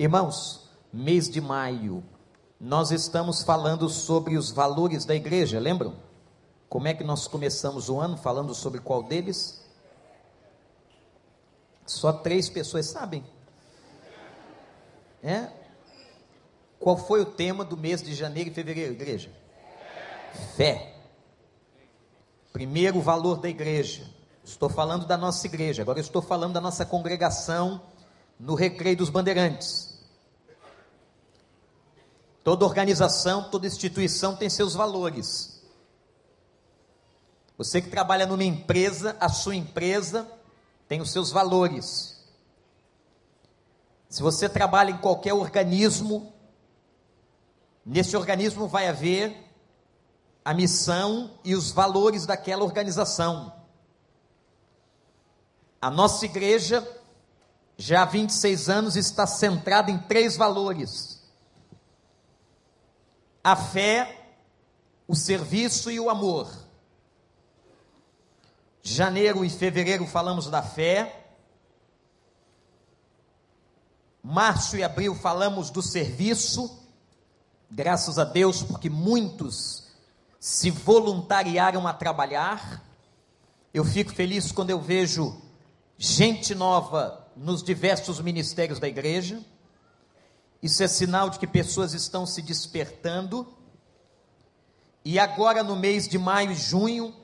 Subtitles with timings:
[0.00, 2.02] Irmãos, mês de maio,
[2.58, 5.94] nós estamos falando sobre os valores da igreja, lembram?
[6.70, 9.62] Como é que nós começamos o ano falando sobre qual deles?
[11.84, 13.22] Só três pessoas sabem.
[15.22, 15.50] É?
[16.78, 19.30] Qual foi o tema do mês de janeiro e fevereiro, igreja?
[20.56, 20.94] Fé.
[22.54, 24.08] Primeiro valor da igreja.
[24.42, 27.82] Estou falando da nossa igreja, agora estou falando da nossa congregação
[28.40, 29.89] no Recreio dos Bandeirantes.
[32.42, 35.60] Toda organização, toda instituição tem seus valores.
[37.58, 40.26] Você que trabalha numa empresa, a sua empresa
[40.88, 42.18] tem os seus valores.
[44.08, 46.32] Se você trabalha em qualquer organismo,
[47.84, 49.36] nesse organismo vai haver
[50.44, 53.52] a missão e os valores daquela organização.
[55.80, 56.86] A nossa igreja,
[57.76, 61.19] já há 26 anos, está centrada em três valores:
[63.42, 64.34] a fé,
[65.08, 66.50] o serviço e o amor.
[68.82, 71.28] Janeiro e fevereiro falamos da fé.
[74.22, 76.78] Março e abril falamos do serviço.
[77.70, 79.88] Graças a Deus, porque muitos
[80.38, 82.84] se voluntariaram a trabalhar.
[83.72, 85.40] Eu fico feliz quando eu vejo
[85.96, 89.40] gente nova nos diversos ministérios da igreja.
[90.62, 93.46] Isso é sinal de que pessoas estão se despertando.
[95.04, 97.14] E agora, no mês de maio e junho,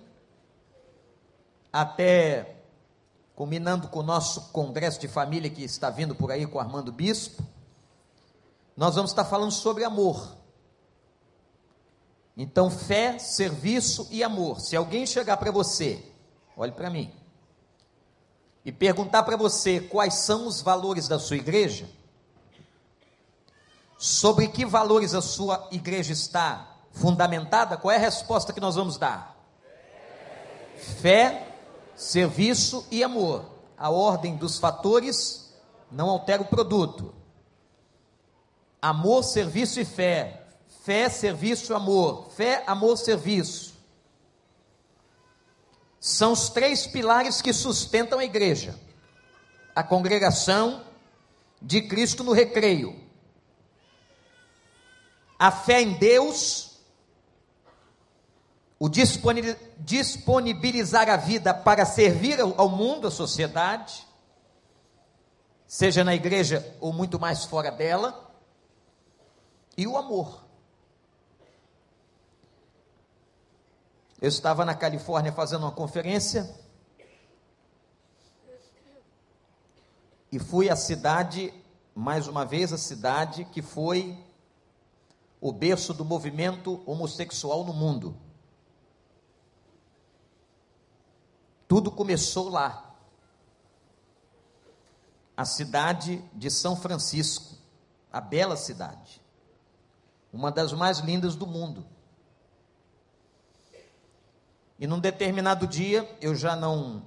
[1.72, 2.56] até
[3.34, 6.90] combinando com o nosso congresso de família que está vindo por aí com o Armando
[6.90, 7.44] Bispo,
[8.74, 10.34] nós vamos estar falando sobre amor.
[12.34, 14.60] Então, fé, serviço e amor.
[14.60, 16.02] Se alguém chegar para você,
[16.56, 17.12] olhe para mim,
[18.64, 21.88] e perguntar para você quais são os valores da sua igreja,
[23.98, 28.96] sobre que valores a sua igreja está fundamentada, qual é a resposta que nós vamos
[28.96, 29.36] dar?
[31.00, 31.54] Fé,
[31.94, 33.44] serviço e amor.
[33.76, 35.54] A ordem dos fatores
[35.90, 37.14] não altera o produto.
[38.80, 40.42] Amor, serviço e fé.
[40.84, 42.30] Fé, serviço, amor.
[42.30, 43.74] Fé, amor, serviço.
[45.98, 48.78] São os três pilares que sustentam a igreja.
[49.74, 50.82] A congregação
[51.60, 53.05] de Cristo no recreio.
[55.38, 56.76] A fé em Deus
[58.78, 64.06] o disponibilizar a vida para servir ao mundo, à sociedade,
[65.66, 68.34] seja na igreja ou muito mais fora dela,
[69.76, 70.44] e o amor.
[74.20, 76.54] Eu estava na Califórnia fazendo uma conferência
[80.32, 81.52] e fui à cidade,
[81.94, 84.25] mais uma vez, a cidade que foi
[85.40, 88.16] o berço do movimento homossexual no mundo.
[91.68, 92.94] Tudo começou lá.
[95.36, 97.56] A cidade de São Francisco,
[98.10, 99.20] a bela cidade,
[100.32, 101.84] uma das mais lindas do mundo.
[104.78, 107.02] E num determinado dia, eu já não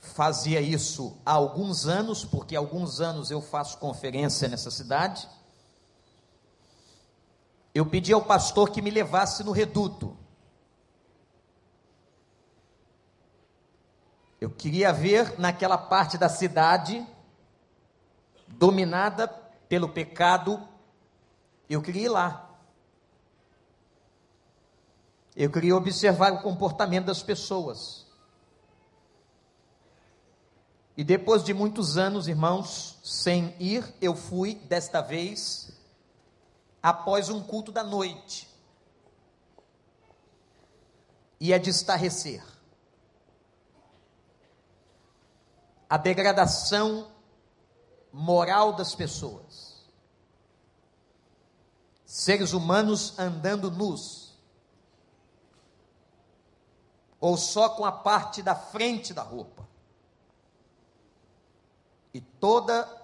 [0.00, 5.26] fazia isso há alguns anos, porque há alguns anos eu faço conferência nessa cidade.
[7.74, 10.16] Eu pedi ao pastor que me levasse no reduto.
[14.40, 17.04] Eu queria ver naquela parte da cidade
[18.46, 19.26] dominada
[19.68, 20.68] pelo pecado,
[21.68, 22.50] eu queria ir lá.
[25.34, 28.06] Eu queria observar o comportamento das pessoas.
[30.96, 35.73] E depois de muitos anos, irmãos, sem ir, eu fui desta vez
[36.84, 38.48] após um culto da noite.
[41.40, 42.54] Ia de estarrecer.
[45.94, 47.06] a degradação
[48.12, 49.86] moral das pessoas.
[52.04, 54.36] Seres humanos andando nus,
[57.20, 59.68] ou só com a parte da frente da roupa,
[62.12, 63.03] e toda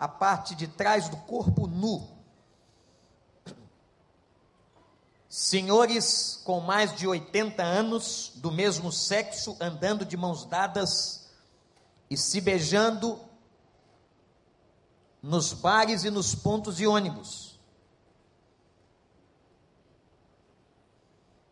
[0.00, 2.08] a parte de trás do corpo nu.
[5.28, 11.28] Senhores com mais de 80 anos, do mesmo sexo, andando de mãos dadas,
[12.08, 13.20] e se beijando
[15.22, 17.60] nos bares e nos pontos de ônibus.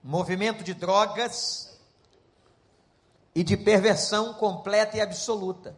[0.02, 1.78] Movimento de drogas
[3.34, 5.76] e de perversão completa e absoluta.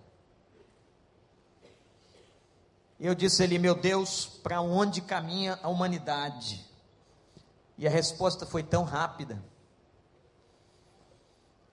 [3.01, 6.63] Eu disse ali, meu Deus, para onde caminha a humanidade?
[7.79, 9.43] E a resposta foi tão rápida.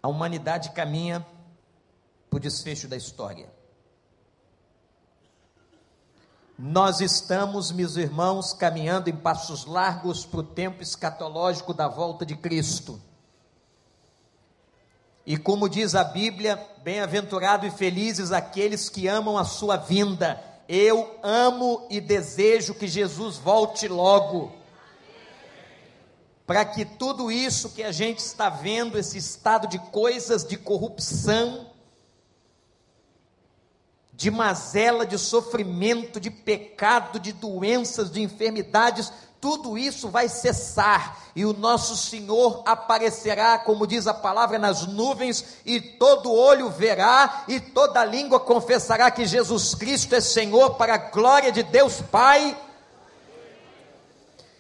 [0.01, 1.27] A humanidade caminha
[2.29, 3.51] para o desfecho da história.
[6.57, 12.37] Nós estamos, meus irmãos, caminhando em passos largos para o tempo escatológico da volta de
[12.37, 13.01] Cristo.
[15.25, 20.41] E como diz a Bíblia, bem-aventurado e felizes aqueles que amam a sua vinda.
[20.67, 24.51] Eu amo e desejo que Jesus volte logo.
[26.45, 31.71] Para que tudo isso que a gente está vendo, esse estado de coisas, de corrupção,
[34.13, 41.45] de mazela, de sofrimento, de pecado, de doenças, de enfermidades, tudo isso vai cessar e
[41.45, 47.59] o nosso Senhor aparecerá, como diz a palavra, nas nuvens, e todo olho verá e
[47.59, 52.57] toda língua confessará que Jesus Cristo é Senhor para a glória de Deus Pai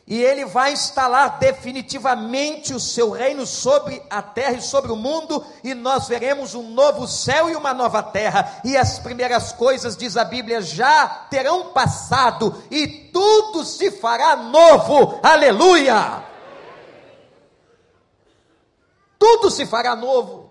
[0.07, 5.45] e ele vai instalar definitivamente o seu reino sobre a terra e sobre o mundo,
[5.61, 10.15] e nós veremos um novo céu e uma nova terra, e as primeiras coisas, diz
[10.15, 16.23] a Bíblia, já terão passado, e tudo se fará novo, aleluia!
[19.19, 20.49] Tudo se fará novo,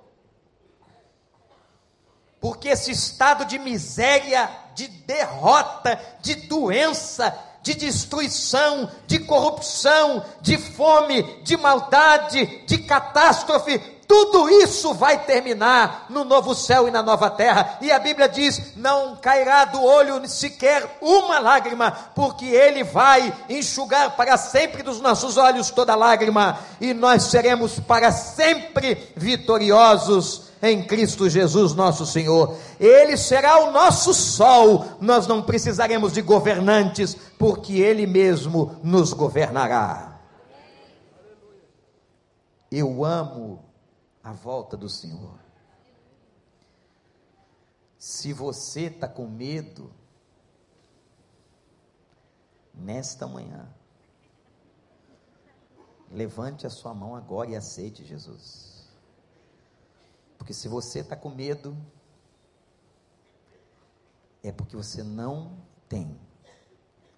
[2.38, 11.24] porque esse estado de miséria, de derrota, de doença, de destruição, de corrupção, de fome,
[11.42, 17.78] de maldade, de catástrofe, tudo isso vai terminar no novo céu e na nova terra.
[17.80, 24.12] E a Bíblia diz: não cairá do olho sequer uma lágrima, porque Ele vai enxugar
[24.14, 31.28] para sempre dos nossos olhos toda lágrima, e nós seremos para sempre vitoriosos em Cristo
[31.28, 32.56] Jesus, nosso Senhor.
[32.78, 40.20] Ele será o nosso sol, nós não precisaremos de governantes, porque Ele mesmo nos governará.
[42.70, 43.64] Eu amo
[44.22, 45.38] a volta do Senhor.
[47.98, 49.90] Se você está com medo,
[52.74, 53.68] nesta manhã,
[56.10, 58.65] levante a sua mão agora e aceite Jesus.
[60.46, 61.76] Porque se você está com medo,
[64.44, 66.20] é porque você não tem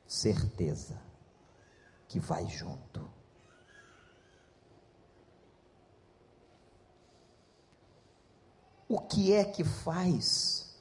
[0.06, 0.98] certeza
[2.08, 3.06] que vai junto.
[8.88, 10.74] O que é que faz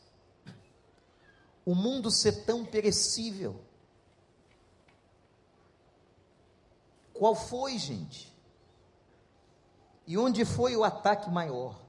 [1.65, 3.59] o mundo ser tão perecível?
[7.13, 8.33] Qual foi, gente?
[10.07, 11.86] E onde foi o ataque maior?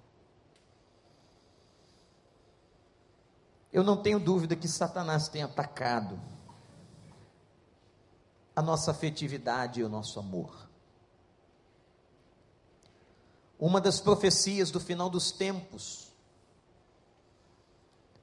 [3.79, 6.21] Eu não tenho dúvida que Satanás tem atacado
[8.57, 10.69] a nossa afetividade e o nosso amor.
[13.57, 16.13] Uma das profecias do final dos tempos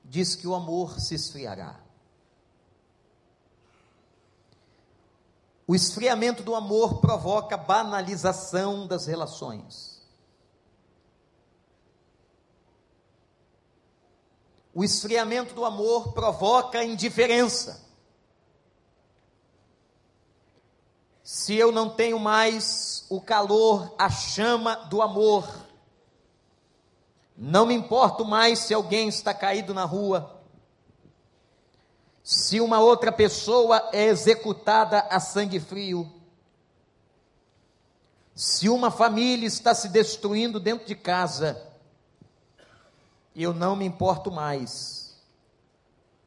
[0.04, 1.80] diz que o amor se esfriará.
[5.66, 9.95] O esfriamento do amor provoca banalização das relações.
[14.78, 17.82] O esfriamento do amor provoca indiferença.
[21.24, 25.48] Se eu não tenho mais o calor, a chama do amor,
[27.38, 30.44] não me importo mais se alguém está caído na rua,
[32.22, 36.12] se uma outra pessoa é executada a sangue frio,
[38.36, 41.65] se uma família está se destruindo dentro de casa,
[43.44, 45.16] eu não me importo mais.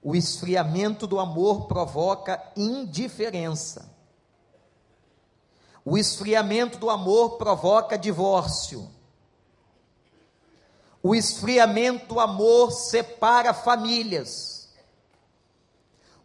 [0.03, 3.91] O esfriamento do amor provoca indiferença.
[5.85, 8.88] O esfriamento do amor provoca divórcio.
[11.03, 14.69] O esfriamento do amor separa famílias.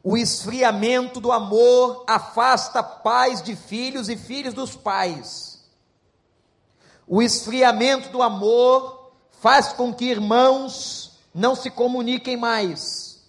[0.04, 5.64] O esfriamento do amor afasta pais de filhos e filhos dos pais.
[7.08, 9.03] O esfriamento do amor
[9.44, 13.26] faz com que irmãos não se comuniquem mais.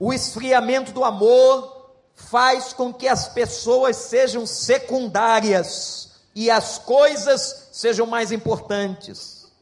[0.00, 8.06] O esfriamento do amor faz com que as pessoas sejam secundárias e as coisas sejam
[8.06, 9.52] mais importantes.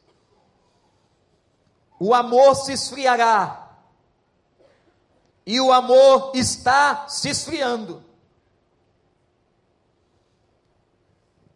[1.99, 3.77] O amor se esfriará.
[5.45, 8.01] E o amor está se esfriando.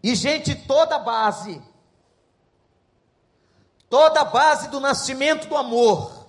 [0.04, 1.69] E gente toda base
[3.90, 6.28] toda a base do nascimento do amor,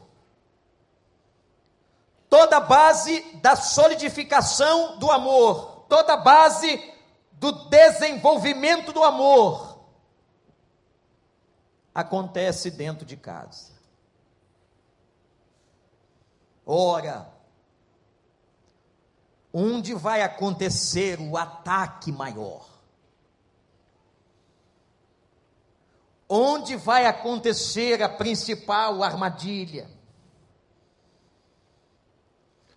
[2.29, 6.95] toda a base da solidificação do amor, toda a base
[7.33, 9.79] do desenvolvimento do amor
[11.95, 13.73] acontece dentro de casa.
[16.65, 17.29] Ora,
[19.53, 22.70] onde vai acontecer o ataque maior?
[26.33, 29.91] Onde vai acontecer a principal armadilha?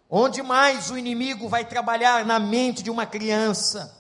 [0.10, 3.96] Onde mais o inimigo vai trabalhar na mente de uma criança,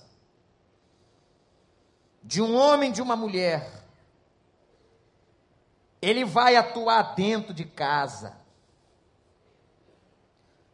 [2.23, 3.83] de um homem, de uma mulher?
[6.01, 8.35] Ele vai atuar dentro de casa.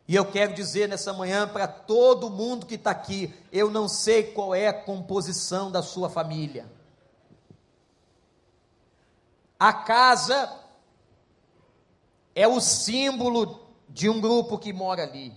[0.08, 4.32] E eu quero dizer nessa manhã para todo mundo que está aqui: eu não sei
[4.32, 6.79] qual é a composição da sua família.
[9.60, 10.58] A casa
[12.34, 15.34] é o símbolo de um grupo que mora ali.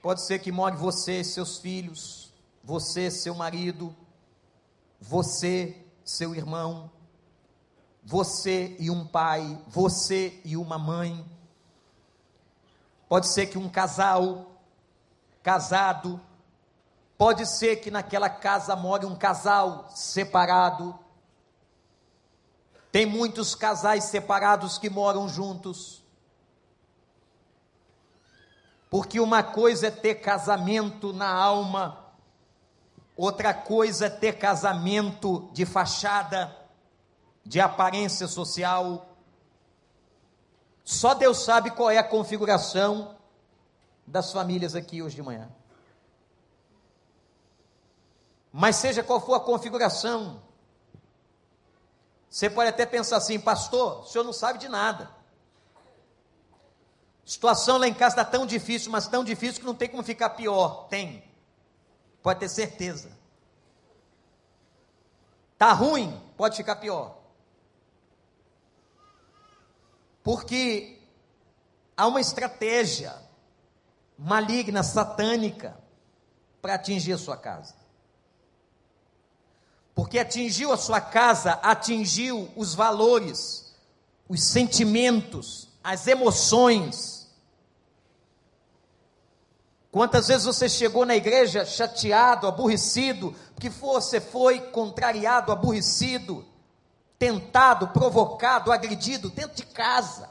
[0.00, 2.32] Pode ser que more você, seus filhos,
[2.64, 3.94] você, seu marido,
[5.00, 6.90] você, seu irmão,
[8.02, 11.24] você e um pai, você e uma mãe
[13.08, 14.52] Pode ser que um casal
[15.42, 16.20] casado,
[17.16, 20.98] pode ser que naquela casa more um casal separado.
[22.90, 26.02] Tem muitos casais separados que moram juntos.
[28.90, 32.06] Porque uma coisa é ter casamento na alma,
[33.16, 36.56] outra coisa é ter casamento de fachada,
[37.44, 39.06] de aparência social.
[40.84, 43.14] Só Deus sabe qual é a configuração
[44.06, 45.50] das famílias aqui hoje de manhã.
[48.50, 50.42] Mas seja qual for a configuração,
[52.30, 55.10] você pode até pensar assim, pastor, o senhor não sabe de nada.
[57.24, 60.30] Situação lá em casa está tão difícil, mas tão difícil que não tem como ficar
[60.30, 60.88] pior.
[60.88, 61.22] Tem.
[62.22, 63.10] Pode ter certeza.
[65.52, 67.18] Está ruim, pode ficar pior.
[70.22, 71.00] Porque
[71.96, 73.14] há uma estratégia
[74.16, 75.76] maligna, satânica,
[76.60, 77.74] para atingir a sua casa.
[79.98, 83.74] Porque atingiu a sua casa, atingiu os valores,
[84.28, 87.28] os sentimentos, as emoções.
[89.90, 96.46] Quantas vezes você chegou na igreja chateado, aborrecido, porque você foi contrariado, aborrecido,
[97.18, 100.30] tentado, provocado, agredido dentro de casa.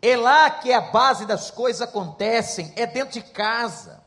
[0.00, 4.06] É lá que a base das coisas acontecem, é dentro de casa.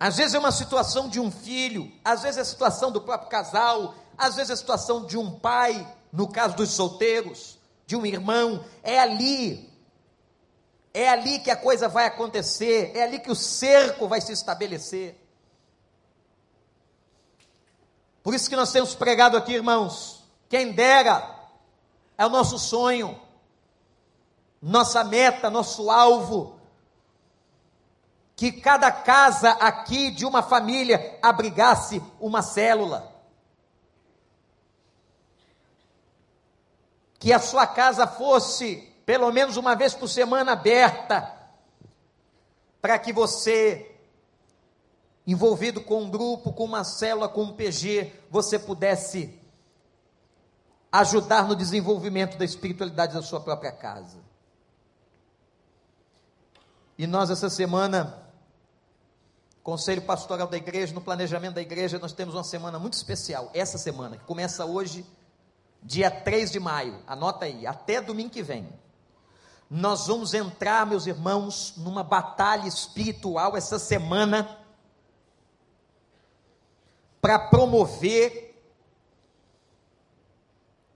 [0.00, 3.28] Às vezes é uma situação de um filho, às vezes é a situação do próprio
[3.28, 8.06] casal, às vezes é a situação de um pai, no caso dos solteiros, de um
[8.06, 9.68] irmão, é ali.
[10.94, 15.16] É ali que a coisa vai acontecer, é ali que o cerco vai se estabelecer.
[18.22, 20.24] Por isso que nós temos pregado aqui, irmãos.
[20.48, 21.36] Quem dera,
[22.16, 23.20] é o nosso sonho,
[24.60, 26.57] nossa meta, nosso alvo.
[28.38, 33.12] Que cada casa aqui de uma família abrigasse uma célula.
[37.18, 41.34] Que a sua casa fosse, pelo menos uma vez por semana, aberta,
[42.80, 43.92] para que você
[45.26, 49.36] envolvido com um grupo, com uma célula, com um PG, você pudesse
[50.92, 54.20] ajudar no desenvolvimento da espiritualidade da sua própria casa.
[56.96, 58.27] E nós, essa semana,
[59.68, 63.50] Conselho Pastoral da Igreja, no planejamento da igreja, nós temos uma semana muito especial.
[63.52, 65.04] Essa semana, que começa hoje,
[65.82, 67.02] dia 3 de maio.
[67.06, 68.66] Anota aí, até domingo que vem.
[69.68, 74.58] Nós vamos entrar, meus irmãos, numa batalha espiritual essa semana
[77.20, 78.58] para promover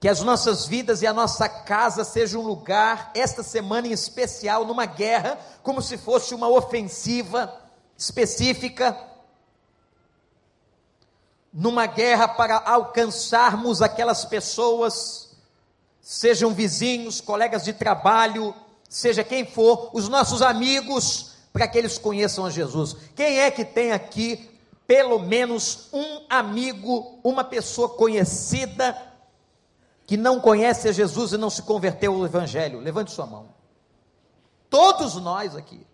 [0.01, 4.65] que as nossas vidas e a nossa casa sejam um lugar, esta semana em especial,
[4.65, 7.62] numa guerra, como se fosse uma ofensiva
[7.97, 8.97] específica,
[11.53, 15.37] numa guerra para alcançarmos aquelas pessoas,
[16.01, 18.55] sejam vizinhos, colegas de trabalho,
[18.89, 22.97] seja quem for, os nossos amigos, para que eles conheçam a Jesus.
[23.15, 24.51] Quem é que tem aqui
[24.87, 28.97] pelo menos um amigo, uma pessoa conhecida
[30.07, 32.81] que não conhece a Jesus e não se converteu ao Evangelho?
[32.81, 33.49] Levante sua mão.
[34.69, 35.87] Todos nós aqui.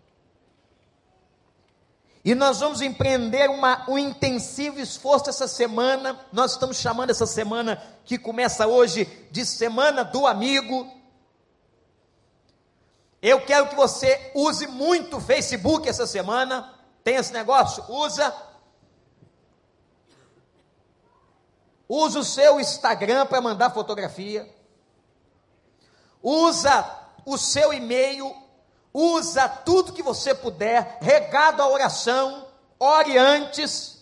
[2.29, 6.23] E nós vamos empreender uma, um intensivo esforço essa semana.
[6.31, 10.87] Nós estamos chamando essa semana que começa hoje de Semana do Amigo.
[13.19, 16.71] Eu quero que você use muito o Facebook essa semana.
[17.03, 17.83] Tem esse negócio?
[17.89, 18.31] Usa.
[21.87, 24.47] Usa o seu Instagram para mandar fotografia.
[26.21, 26.95] Usa
[27.25, 28.35] o seu e-mail
[28.93, 32.45] usa tudo que você puder, regado à oração,
[32.79, 33.99] ore antes,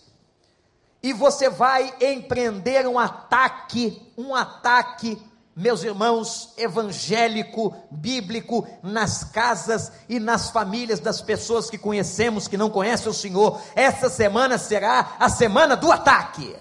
[1.02, 5.20] e você vai empreender um ataque, um ataque,
[5.54, 12.70] meus irmãos, evangélico, bíblico, nas casas e nas famílias das pessoas que conhecemos, que não
[12.70, 13.60] conhecem o Senhor.
[13.74, 16.56] Essa semana será a semana do ataque.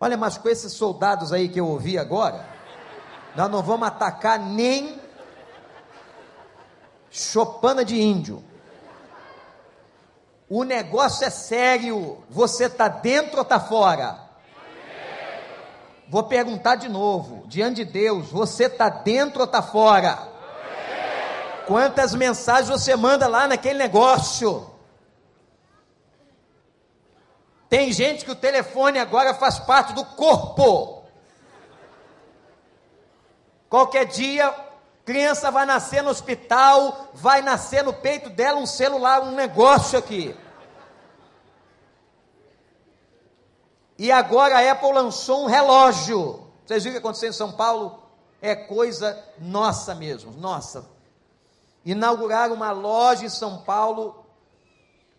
[0.00, 2.48] Olha, mas com esses soldados aí que eu ouvi agora,
[3.34, 5.00] nós não vamos atacar nem
[7.10, 8.44] chopana de índio.
[10.48, 12.24] O negócio é sério.
[12.30, 14.28] Você está dentro ou está fora?
[16.08, 20.26] Vou perguntar de novo, diante de Deus, você está dentro ou está fora?
[21.66, 24.70] Quantas mensagens você manda lá naquele negócio?
[27.68, 31.04] Tem gente que o telefone agora faz parte do corpo.
[33.68, 34.50] Qualquer dia
[35.08, 40.36] Criança vai nascer no hospital, vai nascer no peito dela um celular, um negócio aqui.
[43.98, 46.46] E agora a Apple lançou um relógio.
[46.66, 48.02] Vocês viram o que aconteceu em São Paulo?
[48.42, 50.84] É coisa nossa mesmo, nossa.
[51.86, 54.26] Inauguraram uma loja em São Paulo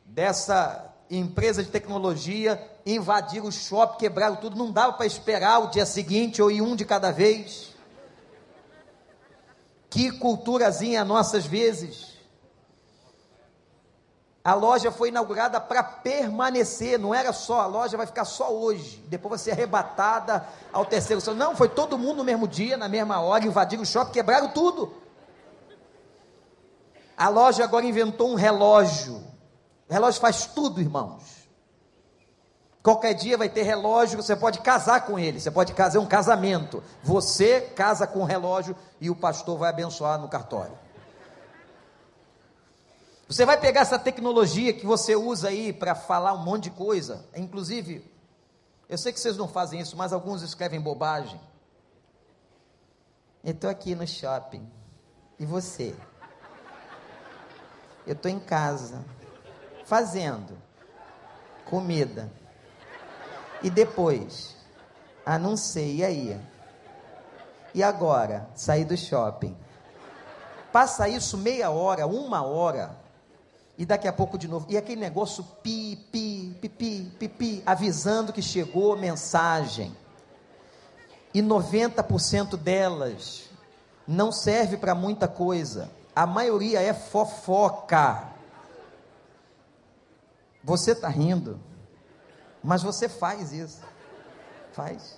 [0.06, 5.88] dessa empresa de tecnologia, invadiram o shopping, quebraram tudo, não dava para esperar o dia
[5.88, 7.69] seguinte ou ir um de cada vez.
[9.90, 12.10] Que culturazinha nossas vezes.
[14.44, 19.04] A loja foi inaugurada para permanecer, não era só, a loja vai ficar só hoje,
[19.08, 21.22] depois vai ser arrebatada ao terceiro.
[21.36, 24.94] Não, foi todo mundo no mesmo dia, na mesma hora, invadiram o shopping, quebraram tudo.
[27.18, 29.18] A loja agora inventou um relógio.
[29.90, 31.39] O relógio faz tudo, irmãos.
[32.82, 36.82] Qualquer dia vai ter relógio, você pode casar com ele, você pode fazer um casamento.
[37.04, 40.78] Você casa com o relógio e o pastor vai abençoar no cartório.
[43.28, 47.26] Você vai pegar essa tecnologia que você usa aí para falar um monte de coisa,
[47.36, 48.04] inclusive,
[48.90, 51.40] eu sei que vocês não fazem isso, mas alguns escrevem bobagem.
[53.44, 54.68] Eu estou aqui no shopping.
[55.38, 55.96] E você?
[58.08, 59.06] Eu estou em casa,
[59.86, 60.58] fazendo
[61.66, 62.32] comida.
[63.62, 64.56] E depois?
[65.26, 66.42] Ah, não sei, e aí?
[67.74, 68.50] E agora?
[68.56, 69.56] Sair do shopping.
[70.72, 72.96] Passa isso meia hora, uma hora,
[73.78, 74.66] e daqui a pouco de novo.
[74.70, 79.96] E aquele negócio pi, pi, pipi, pipi, avisando que chegou mensagem.
[81.34, 83.50] E 90% delas
[84.08, 85.90] não serve para muita coisa.
[86.16, 88.28] A maioria é fofoca.
[90.64, 91.60] Você está rindo?
[92.64, 93.80] Mas você faz isso.
[94.74, 95.18] Faz.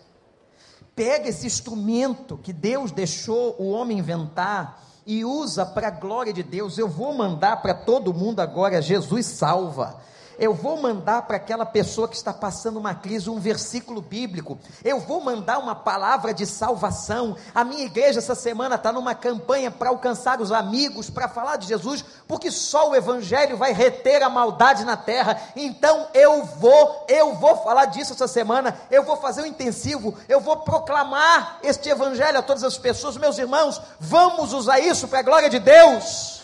[0.96, 6.44] Pega esse instrumento que Deus deixou o homem inventar e usa para a glória de
[6.44, 6.78] Deus.
[6.78, 10.02] Eu vou mandar para todo mundo agora Jesus salva
[10.38, 15.00] eu vou mandar para aquela pessoa que está passando uma crise um versículo bíblico, eu
[15.00, 17.36] vou mandar uma palavra de salvação.
[17.54, 21.68] A minha igreja essa semana está numa campanha para alcançar os amigos, para falar de
[21.68, 25.40] Jesus, porque só o Evangelho vai reter a maldade na terra.
[25.56, 30.40] Então eu vou, eu vou falar disso essa semana, eu vou fazer um intensivo, eu
[30.40, 35.24] vou proclamar este Evangelho a todas as pessoas, meus irmãos, vamos usar isso para a
[35.24, 36.41] glória de Deus.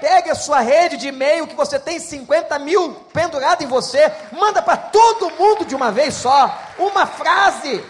[0.00, 4.62] Pegue a sua rede de e-mail que você tem 50 mil pendurado em você, manda
[4.62, 7.84] para todo mundo de uma vez só, uma frase,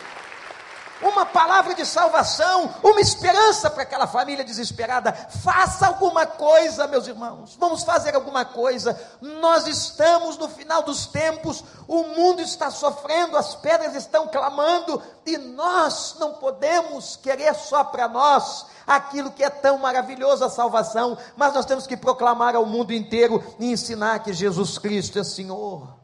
[1.01, 5.13] uma palavra de salvação, uma esperança para aquela família desesperada.
[5.13, 7.57] Faça alguma coisa, meus irmãos.
[7.59, 8.99] Vamos fazer alguma coisa.
[9.21, 15.39] Nós estamos no final dos tempos, o mundo está sofrendo, as pedras estão clamando e
[15.39, 21.53] nós não podemos querer só para nós aquilo que é tão maravilhoso, a salvação, mas
[21.53, 25.97] nós temos que proclamar ao mundo inteiro e ensinar que Jesus Cristo é Senhor.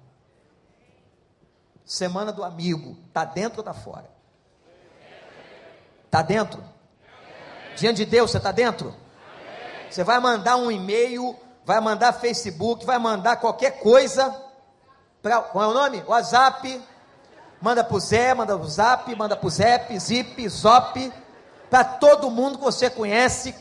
[1.84, 4.13] Semana do amigo, está dentro ou está fora?
[6.14, 6.62] Está dentro?
[7.74, 8.94] Diante de Deus, você está dentro?
[9.90, 14.32] Você vai mandar um e-mail, vai mandar Facebook, vai mandar qualquer coisa.
[15.20, 16.04] Pra, qual é o nome?
[16.06, 16.80] WhatsApp.
[17.60, 21.12] Manda para o Zé, manda o Zap, manda para o Zep, Zip, Zop
[21.68, 23.52] para todo mundo que você conhece,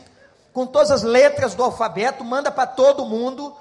[0.52, 3.56] com todas as letras do alfabeto, manda para todo mundo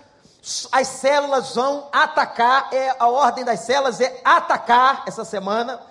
[0.71, 5.81] As células vão atacar, é, a ordem das células é atacar essa semana,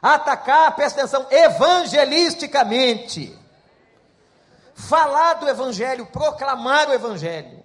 [0.00, 3.38] atacar, presta atenção, evangelisticamente.
[4.74, 7.64] Falar do evangelho, proclamar o evangelho.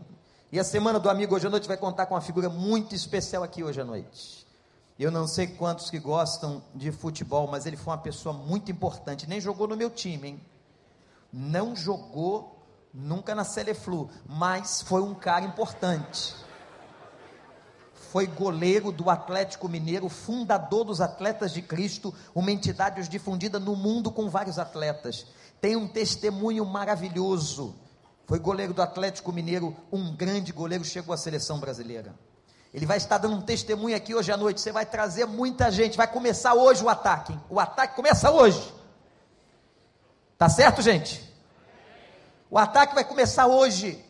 [0.51, 3.43] E a semana do amigo hoje à noite vai contar com uma figura muito especial
[3.43, 4.45] aqui hoje à noite.
[4.99, 9.27] Eu não sei quantos que gostam de futebol, mas ele foi uma pessoa muito importante.
[9.27, 10.41] Nem jogou no meu time, hein?
[11.33, 12.61] Não jogou
[12.93, 16.35] nunca na Celeflu, mas foi um cara importante.
[18.11, 23.73] Foi goleiro do Atlético Mineiro, fundador dos Atletas de Cristo, uma entidade hoje difundida no
[23.73, 25.25] mundo com vários atletas.
[25.61, 27.73] Tem um testemunho maravilhoso.
[28.27, 32.13] Foi goleiro do Atlético Mineiro, um grande goleiro, chegou à seleção brasileira.
[32.73, 34.59] Ele vai estar dando um testemunho aqui hoje à noite.
[34.59, 35.95] Você vai trazer muita gente.
[35.95, 37.33] Vai começar hoje o ataque.
[37.49, 38.73] O ataque começa hoje.
[40.37, 41.33] Tá certo, gente?
[42.49, 44.03] O ataque vai começar hoje.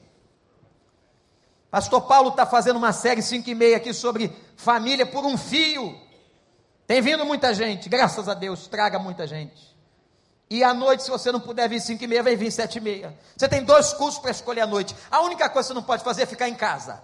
[1.71, 5.97] Pastor Paulo está fazendo uma série 5 e meia aqui sobre família por um fio.
[6.85, 9.71] Tem vindo muita gente, graças a Deus, traga muita gente.
[10.49, 12.81] E à noite, se você não puder vir 5 e meia, vai vir 7 e
[12.81, 13.17] meia.
[13.37, 14.93] Você tem dois cursos para escolher à noite.
[15.09, 17.01] A única coisa que você não pode fazer é ficar em casa.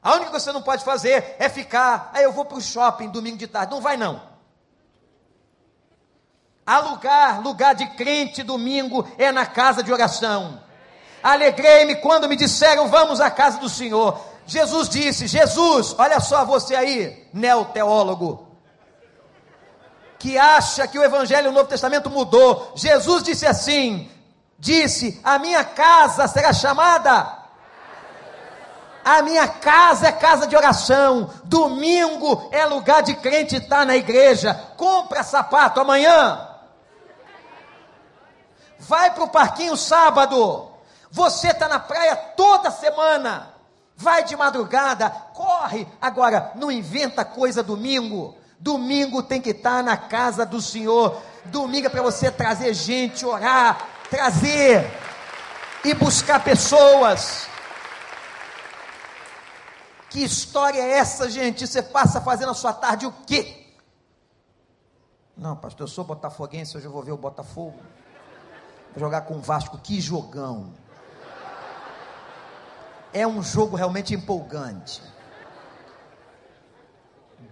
[0.00, 2.62] A única coisa que você não pode fazer é ficar, aí eu vou para o
[2.62, 3.72] shopping domingo de tarde.
[3.72, 4.22] Não vai não.
[6.64, 10.62] Alugar lugar de crente domingo é na casa de oração.
[11.24, 14.20] Alegrei-me quando me disseram, vamos à casa do Senhor.
[14.46, 18.46] Jesus disse, Jesus, olha só você aí, neoteólogo,
[20.18, 22.72] que acha que o Evangelho do Novo Testamento mudou.
[22.76, 24.10] Jesus disse assim:
[24.58, 27.44] disse, a minha casa será chamada
[29.04, 31.30] a minha casa é casa de oração.
[31.44, 34.54] Domingo é lugar de crente estar tá na igreja.
[34.78, 36.48] Compra sapato amanhã.
[38.78, 40.70] Vai para o parquinho sábado.
[41.14, 43.54] Você está na praia toda semana.
[43.96, 45.86] Vai de madrugada, corre.
[46.02, 48.36] Agora, não inventa coisa domingo.
[48.58, 51.22] Domingo tem que estar tá na casa do Senhor.
[51.44, 53.78] Domingo é para você trazer gente, orar,
[54.10, 54.90] trazer
[55.84, 57.46] e buscar pessoas.
[60.10, 61.64] Que história é essa, gente?
[61.64, 63.68] Você passa fazendo a sua tarde o quê?
[65.36, 67.78] Não, pastor, eu sou botafoguense, hoje eu vou ver o Botafogo.
[68.92, 70.74] Vou jogar com o Vasco, que jogão.
[73.14, 75.00] É um jogo realmente empolgante.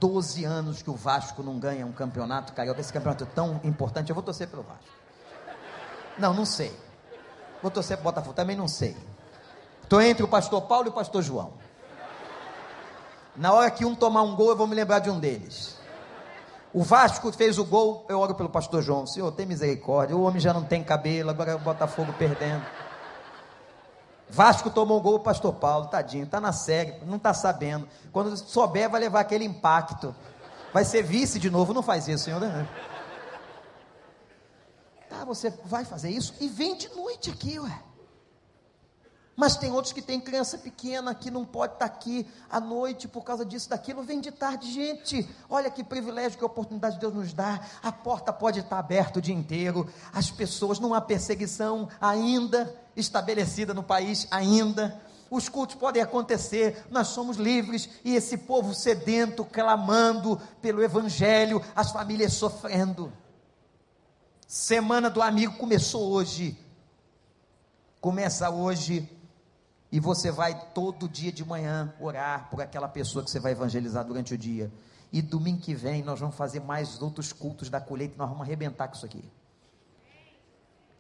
[0.00, 2.80] Doze anos que o Vasco não ganha um campeonato carioca.
[2.80, 4.90] Esse campeonato é tão importante, eu vou torcer pelo Vasco.
[6.18, 6.76] Não, não sei.
[7.62, 8.96] Vou torcer para o Botafogo, também não sei.
[9.84, 11.52] Estou entre o pastor Paulo e o pastor João.
[13.36, 15.78] Na hora que um tomar um gol, eu vou me lembrar de um deles.
[16.74, 19.06] O Vasco fez o gol, eu oro pelo pastor João.
[19.06, 20.16] Senhor, tem misericórdia.
[20.16, 22.64] O homem já não tem cabelo, agora é o Botafogo perdendo.
[24.32, 27.86] Vasco tomou um gol, o pastor Paulo, tadinho, tá na série, não tá sabendo.
[28.10, 30.14] Quando souber, vai levar aquele impacto.
[30.72, 32.40] Vai ser vice de novo, não faz isso, senhor.
[32.40, 32.66] Né?
[35.10, 37.78] Tá, você vai fazer isso e vem de noite aqui, ué.
[39.34, 43.24] Mas tem outros que têm criança pequena que não pode estar aqui à noite por
[43.24, 44.02] causa disso, daquilo.
[44.02, 45.28] Vem de tarde, gente.
[45.48, 47.60] Olha que privilégio, que oportunidade Deus nos dá.
[47.82, 49.88] A porta pode estar aberta o dia inteiro.
[50.12, 55.00] As pessoas, não há perseguição ainda estabelecida no país, ainda.
[55.30, 61.90] Os cultos podem acontecer, nós somos livres e esse povo sedento, clamando pelo Evangelho, as
[61.90, 63.10] famílias sofrendo.
[64.46, 66.58] Semana do Amigo começou hoje.
[67.98, 69.08] Começa hoje
[69.92, 74.02] e você vai todo dia de manhã orar por aquela pessoa que você vai evangelizar
[74.02, 74.72] durante o dia.
[75.12, 78.88] E domingo que vem nós vamos fazer mais outros cultos da colheita, nós vamos arrebentar
[78.88, 79.22] com isso aqui.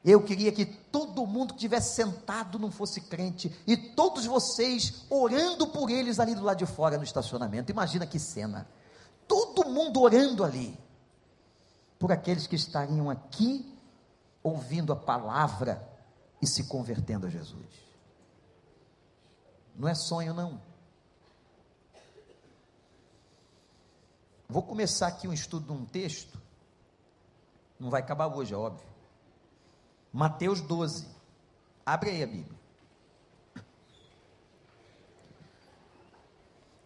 [0.04, 5.68] Eu queria que todo mundo que tivesse sentado não fosse crente e todos vocês orando
[5.68, 7.72] por eles ali do lado de fora no estacionamento.
[7.72, 8.68] Imagina que cena.
[9.26, 10.78] Todo mundo orando ali
[11.98, 13.74] por aqueles que estariam aqui
[14.42, 15.88] ouvindo a palavra
[16.42, 17.91] e se convertendo a Jesus.
[19.82, 20.62] Não é sonho, não.
[24.48, 26.40] Vou começar aqui um estudo de um texto.
[27.80, 28.86] Não vai acabar hoje, é óbvio.
[30.12, 31.08] Mateus 12.
[31.84, 32.60] Abre aí a Bíblia.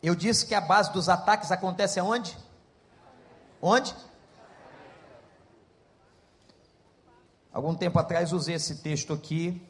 [0.03, 2.35] Eu disse que a base dos ataques acontece aonde?
[3.61, 3.95] Onde?
[7.53, 9.63] Algum tempo atrás usei esse texto aqui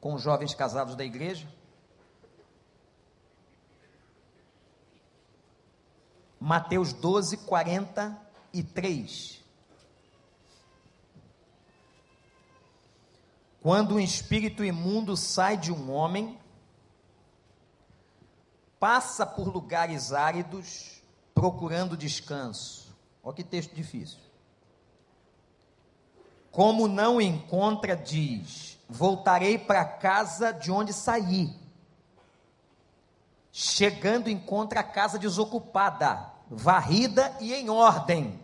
[0.00, 1.59] com jovens casados da igreja.
[6.40, 9.44] Mateus 12, 43.
[13.60, 16.40] Quando um espírito imundo sai de um homem,
[18.78, 21.02] passa por lugares áridos
[21.34, 22.96] procurando descanso.
[23.22, 24.18] Olha que texto difícil.
[26.50, 31.59] Como não encontra, diz: Voltarei para casa de onde saí.
[33.52, 38.40] Chegando, encontra a casa desocupada, varrida e em ordem.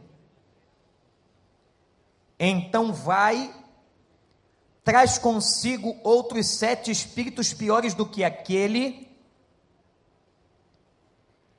[2.39, 3.55] Então vai,
[4.85, 9.07] traz consigo outros sete espíritos piores do que aquele,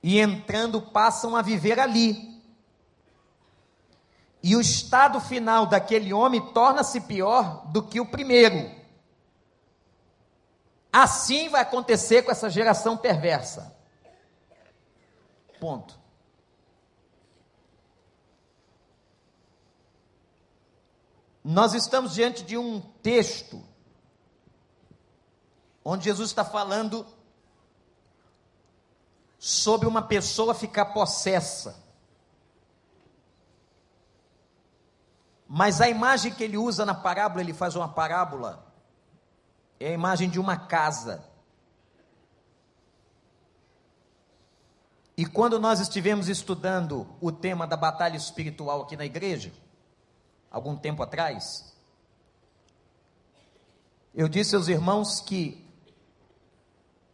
[0.04, 2.42] e entrando passam a viver ali.
[4.44, 8.77] E o estado final daquele homem torna-se pior do que o primeiro.
[11.00, 13.72] Assim vai acontecer com essa geração perversa.
[15.60, 15.96] Ponto.
[21.44, 23.64] Nós estamos diante de um texto
[25.86, 27.06] onde Jesus está falando
[29.38, 31.80] sobre uma pessoa ficar possessa.
[35.48, 38.67] Mas a imagem que ele usa na parábola, ele faz uma parábola,
[39.80, 41.24] é a imagem de uma casa.
[45.16, 49.52] E quando nós estivemos estudando o tema da batalha espiritual aqui na igreja,
[50.52, 51.74] algum tempo atrás,
[54.14, 55.66] eu disse aos irmãos que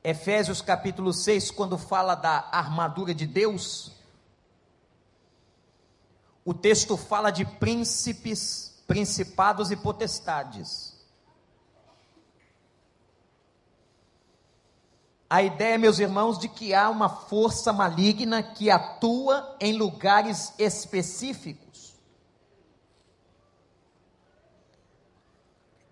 [0.04, 3.93] Efésios capítulo 6, quando fala da armadura de Deus,
[6.43, 10.92] o texto fala de príncipes, principados e potestades.
[15.33, 21.95] A ideia, meus irmãos, de que há uma força maligna que atua em lugares específicos.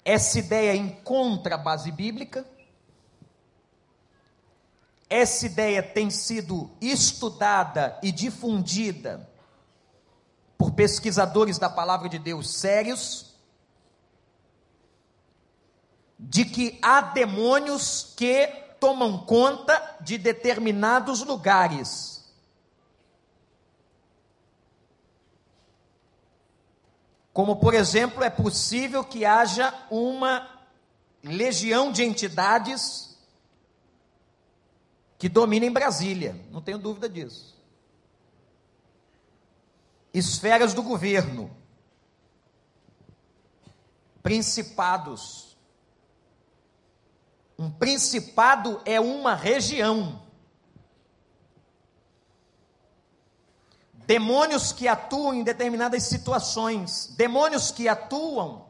[0.06, 2.46] Essa ideia encontra base bíblica.
[5.10, 9.28] Essa ideia tem sido estudada e difundida
[10.56, 13.34] por pesquisadores da palavra de Deus sérios,
[16.20, 22.30] de que há demônios que tomam conta de determinados lugares.
[27.32, 30.66] Como, por exemplo, é possível que haja uma
[31.24, 33.18] legião de entidades
[35.18, 37.52] que dominem Brasília, não tenho dúvida disso
[40.14, 41.50] esferas do governo,
[44.22, 45.51] principados.
[47.62, 50.20] Um principado é uma região.
[54.08, 58.66] Demônios que atuam em determinadas situações, demônios que atuam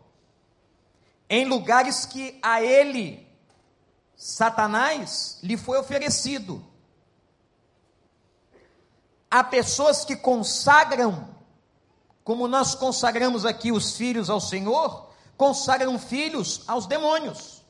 [1.30, 3.25] em lugares que a ele,
[4.17, 6.62] Satanás, lhe foi oferecido.
[9.30, 11.34] Há pessoas que consagram,
[12.25, 17.61] como nós consagramos aqui os filhos ao Senhor, consagram filhos aos demônios.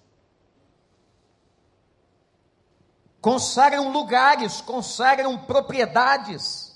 [3.22, 6.76] Consagram lugares, consagram propriedades.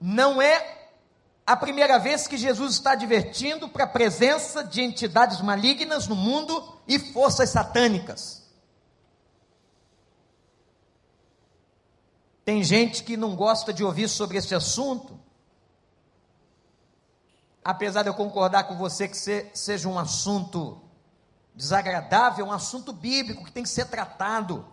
[0.00, 0.90] Não é
[1.44, 6.80] a primeira vez que Jesus está advertindo para a presença de entidades malignas no mundo
[6.86, 8.46] e forças satânicas.
[12.44, 15.18] Tem gente que não gosta de ouvir sobre esse assunto.
[17.64, 20.85] Apesar de eu concordar com você que seja um assunto
[21.56, 24.68] desagradável, é um assunto bíblico que tem que ser tratado.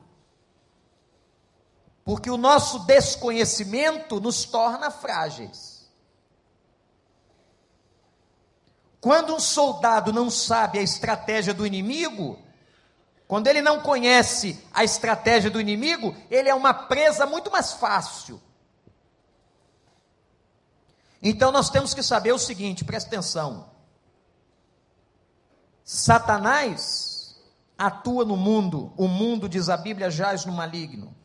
[2.04, 5.90] Porque o nosso desconhecimento nos torna frágeis.
[9.00, 12.38] Quando um soldado não sabe a estratégia do inimigo,
[13.28, 18.42] quando ele não conhece a estratégia do inimigo, ele é uma presa muito mais fácil.
[21.22, 23.73] Então nós temos que saber o seguinte, presta atenção.
[25.94, 27.40] Satanás
[27.78, 31.16] atua no mundo, o mundo, diz a Bíblia, jaz no maligno.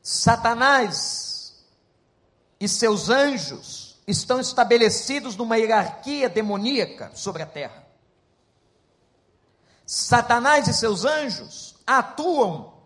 [0.00, 1.66] Satanás
[2.60, 7.84] e seus anjos estão estabelecidos numa hierarquia demoníaca sobre a terra.
[9.84, 12.84] Satanás e seus anjos atuam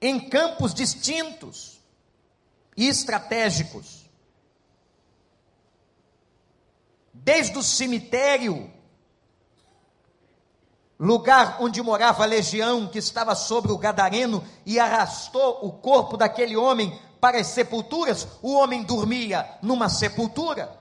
[0.00, 1.82] em campos distintos
[2.76, 4.08] e estratégicos.
[7.12, 8.72] Desde o cemitério,
[11.04, 16.56] lugar onde morava a legião que estava sobre o Gadareno e arrastou o corpo daquele
[16.56, 20.80] homem para as sepulturas, o homem dormia numa sepultura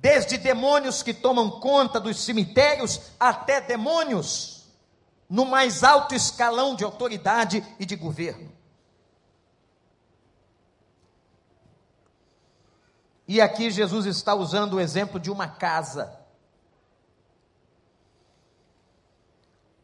[0.00, 4.64] desde demônios que tomam conta dos cemitérios até demônios
[5.28, 8.50] no mais alto escalão de autoridade e de governo.
[13.26, 16.17] E aqui Jesus está usando o exemplo de uma casa.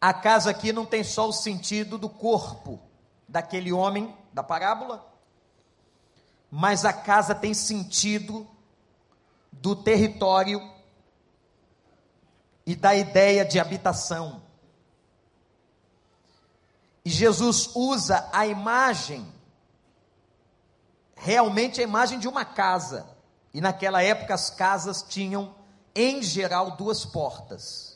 [0.04, 2.78] A casa aqui não tem só o sentido do corpo
[3.26, 5.10] daquele homem da parábola,
[6.50, 8.46] mas a casa tem sentido
[9.50, 10.60] do território
[12.66, 14.42] e da ideia de habitação.
[17.02, 19.26] E Jesus usa a imagem,
[21.16, 23.08] realmente a imagem de uma casa.
[23.54, 25.54] E naquela época as casas tinham,
[25.94, 27.93] em geral, duas portas.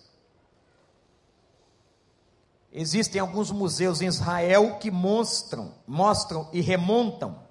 [2.73, 7.49] Existem alguns museus em Israel que mostram, mostram e remontam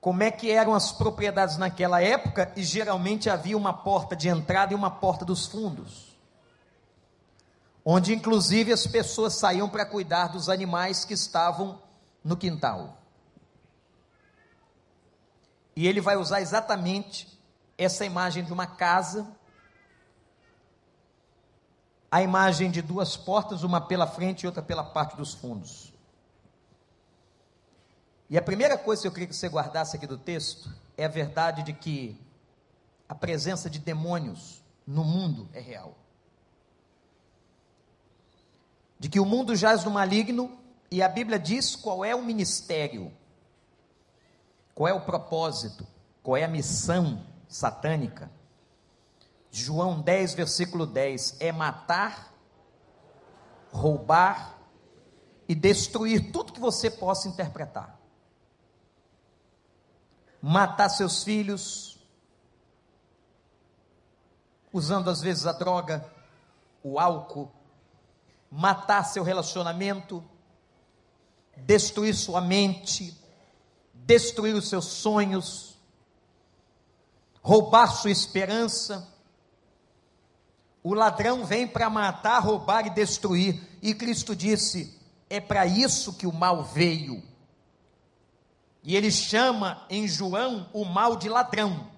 [0.00, 4.72] como é que eram as propriedades naquela época e geralmente havia uma porta de entrada
[4.72, 6.16] e uma porta dos fundos.
[7.84, 11.82] Onde inclusive as pessoas saíam para cuidar dos animais que estavam
[12.22, 12.98] no quintal.
[15.74, 17.28] E ele vai usar exatamente
[17.76, 19.26] essa imagem de uma casa,
[22.16, 25.92] a imagem de duas portas, uma pela frente e outra pela parte dos fundos.
[28.30, 31.08] E a primeira coisa que eu queria que você guardasse aqui do texto é a
[31.08, 32.18] verdade de que
[33.06, 35.94] a presença de demônios no mundo é real.
[38.98, 40.58] De que o mundo jaz no maligno
[40.90, 43.12] e a Bíblia diz qual é o ministério
[44.74, 45.86] qual é o propósito?
[46.22, 48.30] Qual é a missão satânica?
[49.50, 52.32] João 10, versículo 10: é matar,
[53.72, 54.58] roubar
[55.48, 57.98] e destruir tudo que você possa interpretar.
[60.40, 61.98] Matar seus filhos,
[64.72, 66.06] usando às vezes a droga,
[66.82, 67.50] o álcool,
[68.50, 70.22] matar seu relacionamento,
[71.56, 73.18] destruir sua mente,
[73.94, 75.78] destruir os seus sonhos,
[77.42, 79.15] roubar sua esperança.
[80.86, 83.60] O ladrão vem para matar, roubar e destruir.
[83.82, 84.96] E Cristo disse:
[85.28, 87.20] é para isso que o mal veio.
[88.84, 91.90] E ele chama em João o mal de ladrão.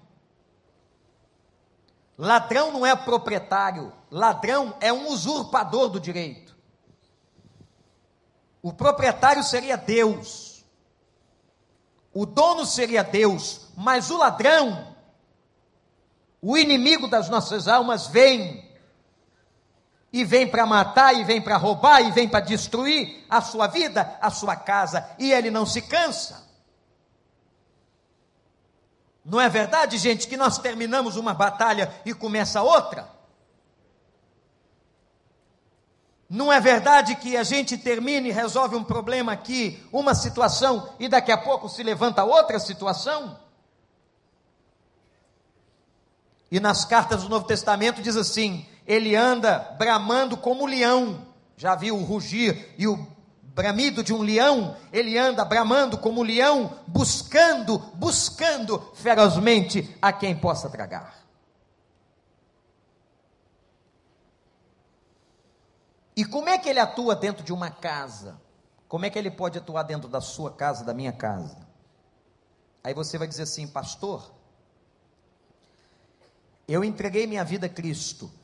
[2.17, 6.57] Ladrão não é proprietário, ladrão é um usurpador do direito.
[8.59, 10.65] O proprietário seria Deus.
[12.11, 14.95] O dono seria Deus, mas o ladrão,
[16.41, 18.67] o inimigo das nossas almas, vem.
[20.11, 24.17] E vem para matar, e vem para roubar, e vem para destruir a sua vida,
[24.21, 26.47] a sua casa, e ele não se cansa.
[29.23, 33.07] Não é verdade, gente, que nós terminamos uma batalha e começa outra?
[36.29, 41.07] Não é verdade que a gente termina e resolve um problema aqui, uma situação, e
[41.07, 43.39] daqui a pouco se levanta outra situação?
[46.51, 51.27] E nas cartas do Novo Testamento diz assim: ele anda bramando como leão.
[51.55, 52.97] Já viu o rugir e o
[53.53, 54.75] bramido de um leão?
[54.91, 61.23] Ele anda bramando como leão, buscando, buscando ferozmente a quem possa tragar.
[66.17, 68.41] E como é que ele atua dentro de uma casa?
[68.87, 71.59] Como é que ele pode atuar dentro da sua casa, da minha casa?
[72.83, 74.33] Aí você vai dizer assim, pastor,
[76.67, 78.38] eu entreguei minha vida a Cristo.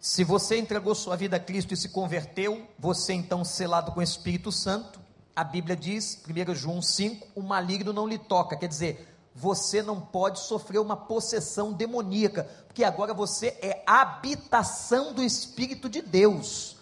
[0.00, 4.02] Se você entregou sua vida a Cristo e se converteu, você então selado com o
[4.02, 5.00] Espírito Santo,
[5.34, 10.00] a Bíblia diz, 1 João 5, o maligno não lhe toca, quer dizer, você não
[10.00, 16.76] pode sofrer uma possessão demoníaca, porque agora você é habitação do Espírito de Deus.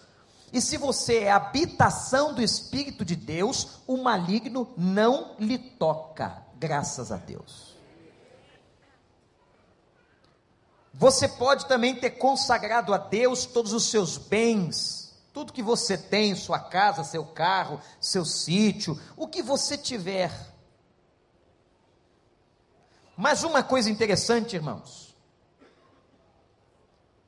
[0.51, 7.11] E se você é habitação do Espírito de Deus, o maligno não lhe toca, graças
[7.11, 7.76] a Deus.
[10.97, 16.33] Você pode também ter consagrado a Deus todos os seus bens, tudo que você tem,
[16.33, 20.31] sua casa, seu carro, seu sítio, o que você tiver.
[23.15, 25.15] Mas uma coisa interessante, irmãos,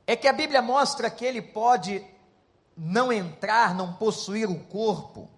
[0.08, 2.04] é que a Bíblia mostra que ele pode
[2.76, 5.30] não entrar, não possuir o corpo,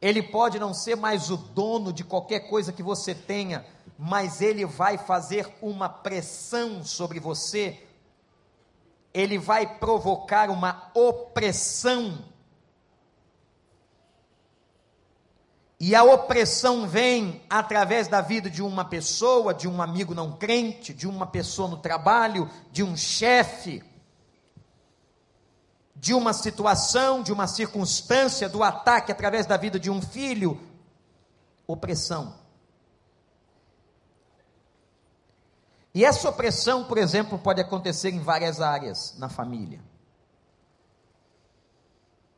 [0.00, 3.66] ele pode não ser mais o dono de qualquer coisa que você tenha,
[3.98, 7.82] mas ele vai fazer uma pressão sobre você,
[9.12, 12.18] ele vai provocar uma opressão.
[15.78, 20.92] E a opressão vem através da vida de uma pessoa, de um amigo não crente,
[20.92, 23.82] de uma pessoa no trabalho, de um chefe,
[25.94, 30.60] de uma situação, de uma circunstância, do ataque através da vida de um filho,
[31.66, 32.45] opressão.
[35.96, 39.80] E essa opressão, por exemplo, pode acontecer em várias áreas na família.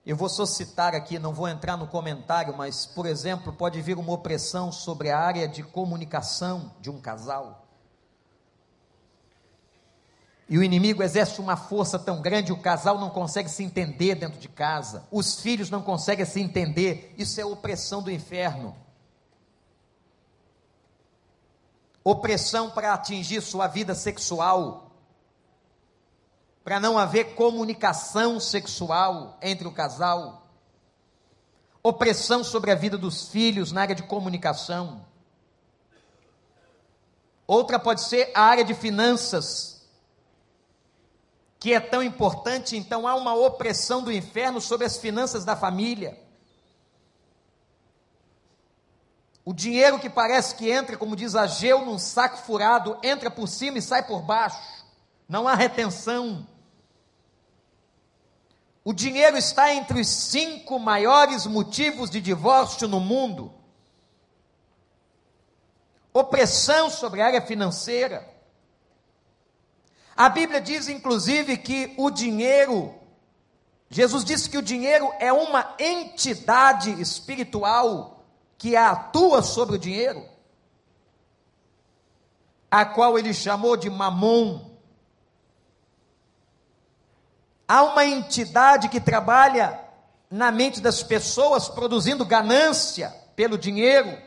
[0.06, 3.98] Eu vou só citar aqui, não vou entrar no comentário, mas, por exemplo, pode vir
[3.98, 7.66] uma opressão sobre a área de comunicação de um casal.
[10.48, 14.38] E o inimigo exerce uma força tão grande, o casal não consegue se entender dentro
[14.38, 18.76] de casa, os filhos não conseguem se entender, isso é opressão do inferno.
[22.10, 24.92] Opressão para atingir sua vida sexual,
[26.64, 30.48] para não haver comunicação sexual entre o casal,
[31.82, 35.04] opressão sobre a vida dos filhos na área de comunicação.
[37.46, 39.86] Outra pode ser a área de finanças,
[41.60, 46.18] que é tão importante, então há uma opressão do inferno sobre as finanças da família.
[49.48, 53.78] O dinheiro que parece que entra, como diz Ageu, num saco furado, entra por cima
[53.78, 54.84] e sai por baixo.
[55.26, 56.46] Não há retenção.
[58.84, 63.50] O dinheiro está entre os cinco maiores motivos de divórcio no mundo.
[66.12, 68.28] Opressão sobre a área financeira.
[70.14, 72.94] A Bíblia diz, inclusive, que o dinheiro,
[73.88, 78.17] Jesus disse que o dinheiro é uma entidade espiritual
[78.58, 80.28] que atua sobre o dinheiro,
[82.68, 84.68] a qual ele chamou de mamon.
[87.66, 89.80] Há uma entidade que trabalha
[90.28, 94.20] na mente das pessoas produzindo ganância pelo dinheiro.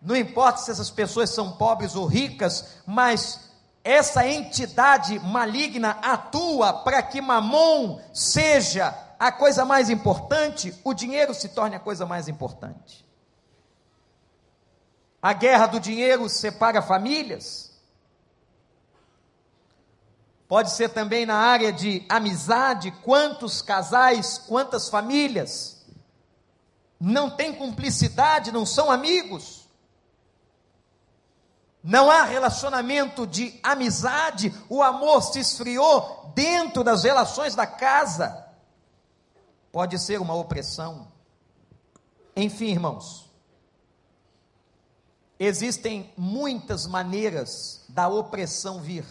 [0.00, 3.50] Não importa se essas pessoas são pobres ou ricas, mas
[3.82, 11.48] essa entidade maligna atua para que Mamon seja a coisa mais importante, o dinheiro se
[11.48, 13.06] torne a coisa mais importante.
[15.20, 17.74] A guerra do dinheiro separa famílias.
[20.46, 25.84] Pode ser também na área de amizade, quantos casais, quantas famílias
[27.00, 29.66] não têm cumplicidade, não são amigos.
[31.82, 38.45] Não há relacionamento de amizade, o amor se esfriou dentro das relações da casa.
[39.76, 41.12] Pode ser uma opressão.
[42.34, 43.30] Enfim, irmãos,
[45.38, 49.04] existem muitas maneiras da opressão vir.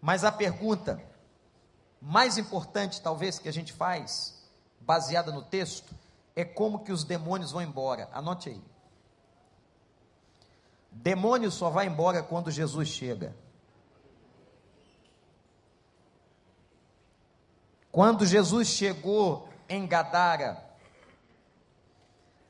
[0.00, 1.00] Mas a pergunta
[2.00, 4.50] mais importante, talvez, que a gente faz,
[4.80, 5.94] baseada no texto,
[6.34, 8.08] é como que os demônios vão embora.
[8.12, 8.64] Anote aí.
[10.90, 13.32] Demônio só vai embora quando Jesus chega.
[17.92, 20.64] Quando Jesus chegou em Gadara,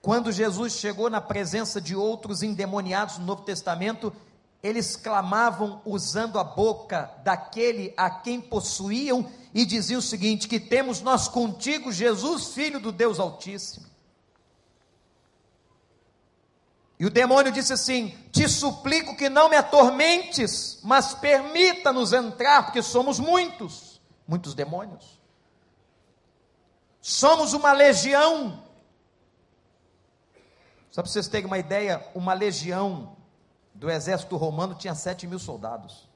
[0.01, 4.13] quando Jesus chegou na presença de outros endemoniados no Novo Testamento,
[4.63, 11.01] eles clamavam usando a boca daquele a quem possuíam e diziam o seguinte: que temos
[11.01, 13.87] nós contigo, Jesus, filho do Deus Altíssimo.
[17.01, 22.81] E o demônio disse assim: Te suplico que não me atormentes, mas permita-nos entrar, porque
[22.81, 25.22] somos muitos, muitos demônios.
[27.03, 28.63] Somos uma legião.
[30.93, 33.17] Só para vocês terem uma ideia, uma legião
[33.75, 36.09] do exército romano tinha sete mil soldados.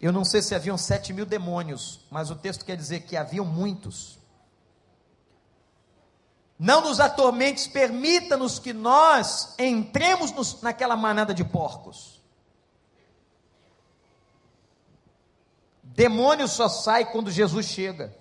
[0.00, 3.44] Eu não sei se haviam sete mil demônios, mas o texto quer dizer que haviam
[3.44, 4.18] muitos.
[6.56, 12.19] Não nos atormentes, permita-nos que nós entremos nos, naquela manada de porcos.
[15.94, 18.14] Demônio só sai quando Jesus chega.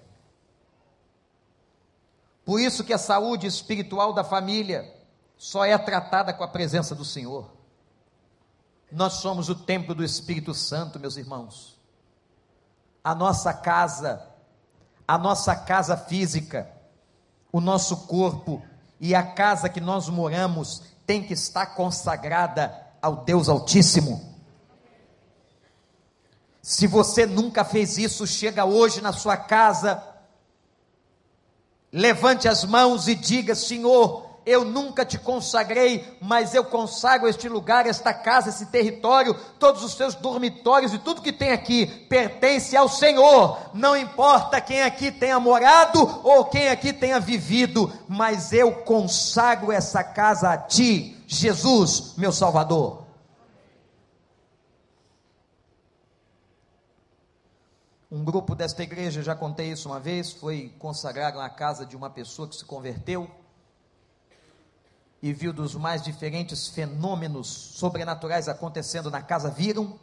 [2.43, 4.91] Por isso que a saúde espiritual da família
[5.37, 7.51] só é tratada com a presença do Senhor.
[8.91, 11.79] Nós somos o templo do Espírito Santo, meus irmãos.
[13.03, 14.27] A nossa casa,
[15.07, 16.69] a nossa casa física,
[17.51, 18.63] o nosso corpo
[18.99, 24.28] e a casa que nós moramos tem que estar consagrada ao Deus Altíssimo.
[26.61, 30.03] Se você nunca fez isso, chega hoje na sua casa,
[31.91, 37.85] levante as mãos e diga: Senhor, eu nunca te consagrei, mas eu consagro este lugar,
[37.85, 42.89] esta casa, esse território, todos os seus dormitórios e tudo que tem aqui pertence ao
[42.89, 43.59] Senhor.
[43.73, 50.03] Não importa quem aqui tenha morado ou quem aqui tenha vivido, mas eu consagro essa
[50.03, 53.08] casa a ti, Jesus, meu Salvador.
[58.11, 62.09] Um grupo desta igreja, já contei isso uma vez, foi consagrado na casa de uma
[62.09, 63.29] pessoa que se converteu
[65.21, 69.99] e viu dos mais diferentes fenômenos sobrenaturais acontecendo na casa, viram.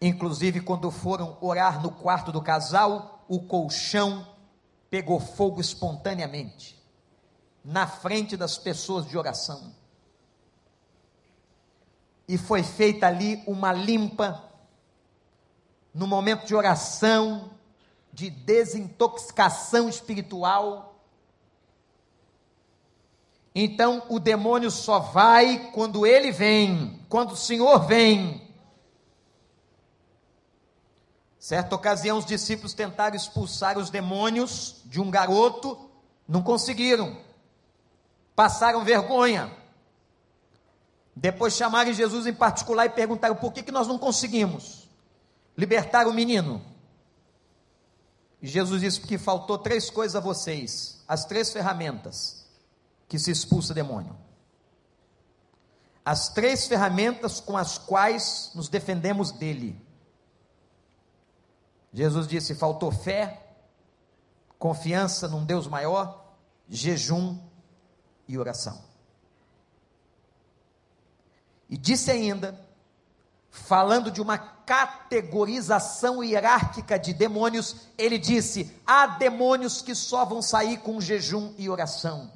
[0.00, 4.26] Inclusive, quando foram orar no quarto do casal, o colchão
[4.88, 6.80] pegou fogo espontaneamente,
[7.64, 9.74] na frente das pessoas de oração.
[12.28, 14.44] E foi feita ali uma limpa,
[15.96, 17.50] no momento de oração,
[18.12, 20.96] de desintoxicação espiritual
[23.58, 28.46] então o demônio só vai quando ele vem, quando o Senhor vem.
[31.38, 35.88] Certa ocasião, os discípulos tentaram expulsar os demônios de um garoto,
[36.28, 37.16] não conseguiram,
[38.34, 39.50] passaram vergonha.
[41.14, 44.85] Depois chamaram Jesus em particular e perguntaram por que, que nós não conseguimos
[45.56, 46.62] libertar o menino.
[48.42, 52.46] E Jesus disse que faltou três coisas a vocês, as três ferramentas
[53.08, 54.16] que se expulsa demônio.
[56.04, 59.84] As três ferramentas com as quais nos defendemos dele.
[61.92, 63.54] Jesus disse: faltou fé,
[64.58, 66.32] confiança num Deus maior,
[66.68, 67.38] jejum
[68.28, 68.84] e oração.
[71.68, 72.65] E disse ainda,
[73.56, 80.78] falando de uma categorização hierárquica de demônios, ele disse: há demônios que só vão sair
[80.78, 82.30] com jejum e oração.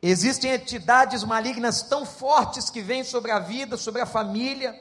[0.00, 4.78] Existem entidades malignas tão fortes que vêm sobre a vida, sobre a família,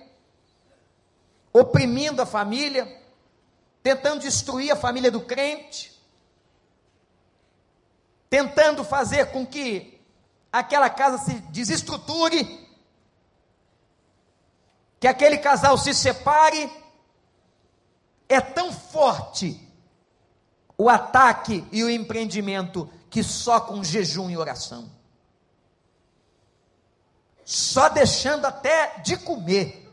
[1.51, 3.01] oprimindo a família,
[3.82, 5.99] tentando destruir a família do crente,
[8.30, 9.96] tentando fazer com que
[10.59, 12.67] aquela casa se desestruture,
[14.99, 16.71] que aquele casal se separe.
[18.29, 19.57] É tão forte
[20.77, 24.97] o ataque e o empreendimento que só com jejum e oração
[27.47, 29.89] só deixando até de comer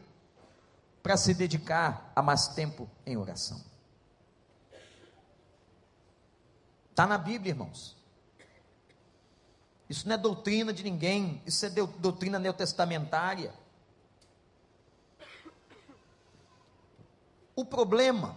[1.00, 3.62] para se dedicar a mais tempo em oração.
[6.90, 7.96] Está na Bíblia, irmãos.
[9.88, 13.52] Isso não é doutrina de ninguém, isso é doutrina neotestamentária.
[17.54, 18.36] O problema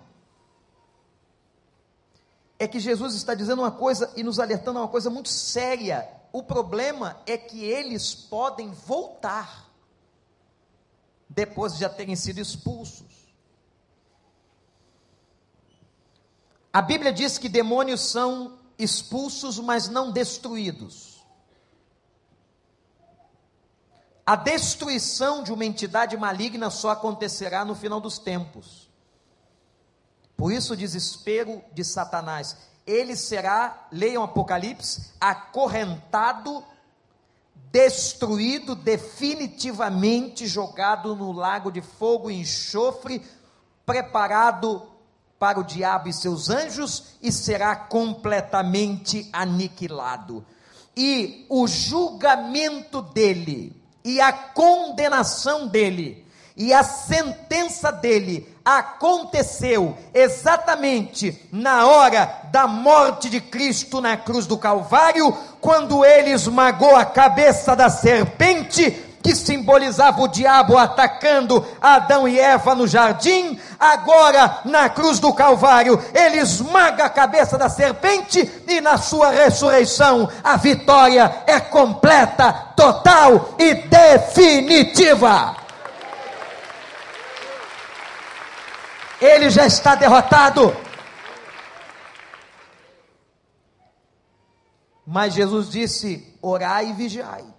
[2.60, 6.18] é que Jesus está dizendo uma coisa e nos alertando a uma coisa muito séria
[6.32, 9.68] o problema é que eles podem voltar
[11.28, 13.08] depois de já terem sido expulsos.
[16.72, 21.17] A Bíblia diz que demônios são expulsos, mas não destruídos.
[24.28, 28.90] A destruição de uma entidade maligna só acontecerá no final dos tempos.
[30.36, 36.62] Por isso o desespero de Satanás ele será, leiam Apocalipse, acorrentado,
[37.72, 43.26] destruído, definitivamente jogado no lago de fogo e enxofre,
[43.86, 44.90] preparado
[45.40, 50.46] para o diabo e seus anjos e será completamente aniquilado.
[50.96, 61.86] E o julgamento dele e a condenação dele e a sentença dele aconteceu exatamente na
[61.86, 67.90] hora da morte de Cristo na cruz do Calvário, quando ele esmagou a cabeça da
[67.90, 68.92] serpente
[69.28, 76.02] que simbolizava o diabo atacando Adão e Eva no jardim, agora na cruz do Calvário,
[76.14, 83.54] ele esmaga a cabeça da serpente e na sua ressurreição a vitória é completa, total
[83.60, 85.58] e definitiva.
[89.20, 90.74] ele já está derrotado.
[95.06, 97.57] Mas Jesus disse: orai e vigiai.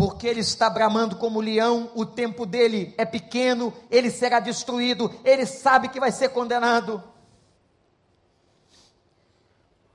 [0.00, 5.44] Porque ele está bramando como leão, o tempo dele é pequeno, ele será destruído, ele
[5.44, 7.04] sabe que vai ser condenado.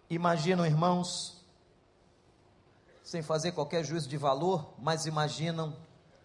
[0.08, 1.44] Imaginam, irmãos,
[3.04, 5.76] sem fazer qualquer juízo de valor, mas imaginam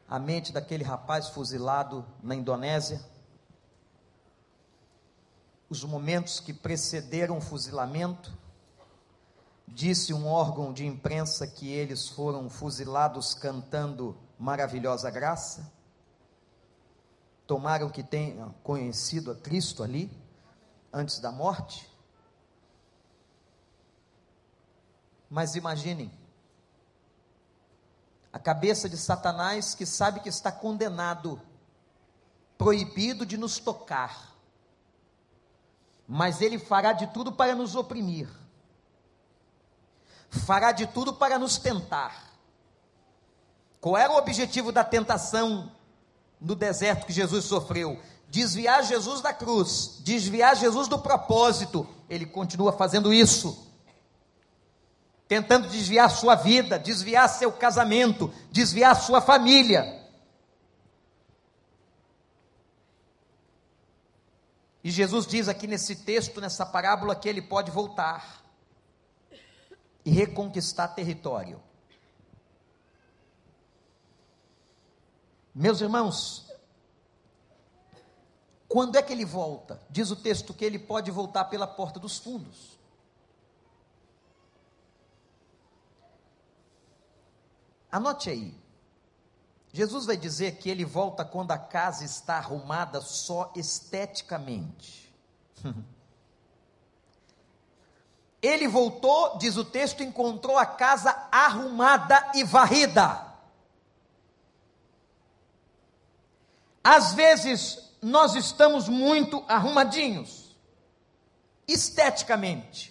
[0.06, 3.00] a mente daquele rapaz fuzilado na Indonésia,
[5.70, 8.30] os momentos que precederam o fuzilamento,
[9.72, 15.72] disse um órgão de imprensa que eles foram fuzilados cantando Maravilhosa Graça.
[17.46, 20.10] Tomaram que tenham conhecido a Cristo ali,
[20.92, 21.88] antes da morte.
[25.28, 26.10] Mas imaginem,
[28.32, 31.40] a cabeça de Satanás que sabe que está condenado,
[32.58, 34.34] proibido de nos tocar,
[36.06, 38.28] mas ele fará de tudo para nos oprimir,
[40.30, 42.30] fará de tudo para nos tentar.
[43.80, 45.72] Qual era o objetivo da tentação
[46.40, 48.00] no deserto que Jesus sofreu?
[48.28, 51.86] Desviar Jesus da cruz, desviar Jesus do propósito.
[52.08, 53.66] Ele continua fazendo isso,
[55.26, 59.98] tentando desviar sua vida, desviar seu casamento, desviar sua família.
[64.82, 68.39] E Jesus diz aqui nesse texto, nessa parábola, que ele pode voltar
[70.04, 71.62] e reconquistar território.
[75.54, 76.50] Meus irmãos,
[78.68, 79.80] quando é que ele volta?
[79.90, 82.78] Diz o texto que ele pode voltar pela porta dos fundos.
[87.90, 88.56] Anote aí.
[89.72, 95.12] Jesus vai dizer que ele volta quando a casa está arrumada só esteticamente.
[98.42, 103.26] ele voltou, diz o texto, encontrou a casa arrumada e varrida.
[106.82, 110.56] Às vezes nós estamos muito arrumadinhos,
[111.68, 112.90] esteticamente.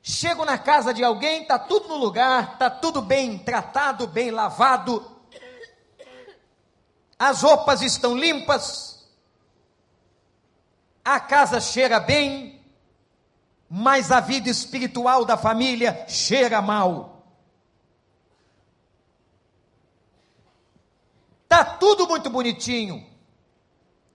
[0.00, 5.16] Chego na casa de alguém, está tudo no lugar, está tudo bem tratado, bem lavado,
[7.18, 9.08] as roupas estão limpas,
[11.04, 12.55] a casa cheira bem,
[13.78, 17.26] mas a vida espiritual da família cheira mal.
[21.42, 23.06] Está tudo muito bonitinho,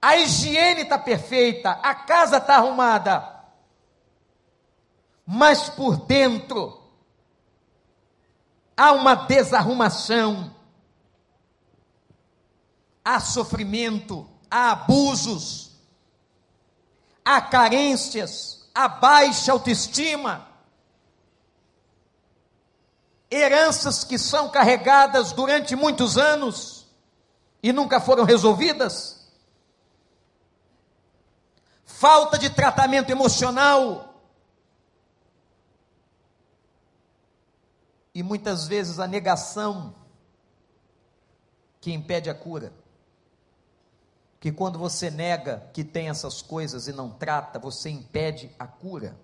[0.02, 3.46] a higiene está perfeita, a casa está arrumada,
[5.28, 6.82] mas por dentro
[8.76, 10.56] há uma desarrumação,
[13.06, 15.80] há sofrimento, há abusos,
[17.24, 20.48] há carências, há baixa autoestima,
[23.30, 26.88] heranças que são carregadas durante muitos anos
[27.64, 29.32] e nunca foram resolvidas,
[31.86, 34.12] falta de tratamento emocional,
[38.14, 39.96] e muitas vezes a negação
[41.80, 42.74] que impede a cura.
[44.42, 49.16] Que quando você nega que tem essas coisas e não trata, você impede a cura.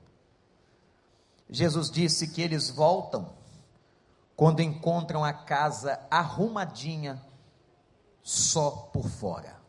[1.50, 3.34] Jesus disse que eles voltam
[4.36, 7.20] quando encontram a casa arrumadinha
[8.22, 9.60] só por fora.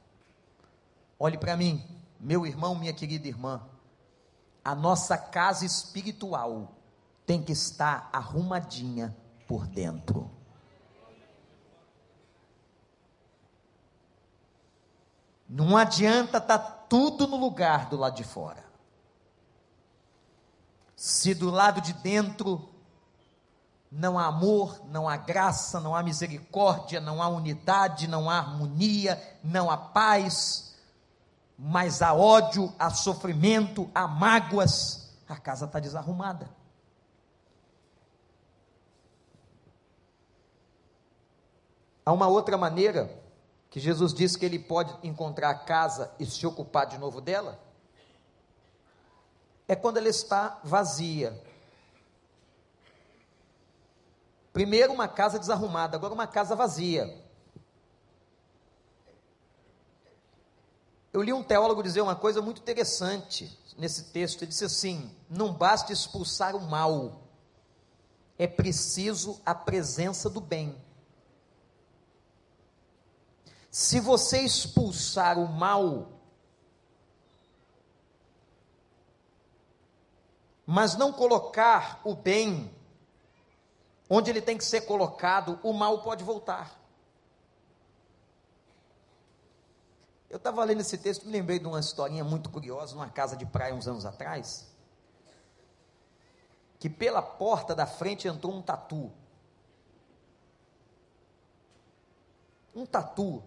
[1.18, 1.82] Olhe para mim,
[2.20, 3.62] meu irmão, minha querida irmã,
[4.62, 6.76] a nossa casa espiritual
[7.24, 10.37] tem que estar arrumadinha por dentro.
[15.48, 18.64] Não adianta estar tá tudo no lugar do lado de fora.
[20.94, 22.68] Se do lado de dentro
[23.90, 29.20] não há amor, não há graça, não há misericórdia, não há unidade, não há harmonia,
[29.42, 30.74] não há paz,
[31.58, 36.50] mas há ódio, há sofrimento, há mágoas, a casa está desarrumada.
[42.04, 43.27] Há uma outra maneira
[43.70, 47.58] que Jesus disse que ele pode encontrar a casa e se ocupar de novo dela.
[49.66, 51.38] É quando ela está vazia.
[54.52, 57.22] Primeiro uma casa desarrumada, agora uma casa vazia.
[61.12, 64.42] Eu li um teólogo dizer uma coisa muito interessante nesse texto.
[64.42, 67.22] Ele disse assim: não basta expulsar o mal,
[68.38, 70.74] é preciso a presença do bem.
[73.78, 76.08] Se você expulsar o mal,
[80.66, 82.74] mas não colocar o bem
[84.10, 86.76] onde ele tem que ser colocado, o mal pode voltar.
[90.28, 93.46] Eu estava lendo esse texto, me lembrei de uma historinha muito curiosa, numa casa de
[93.46, 94.66] praia uns anos atrás,
[96.80, 99.12] que pela porta da frente entrou um tatu.
[102.74, 103.40] Um tatu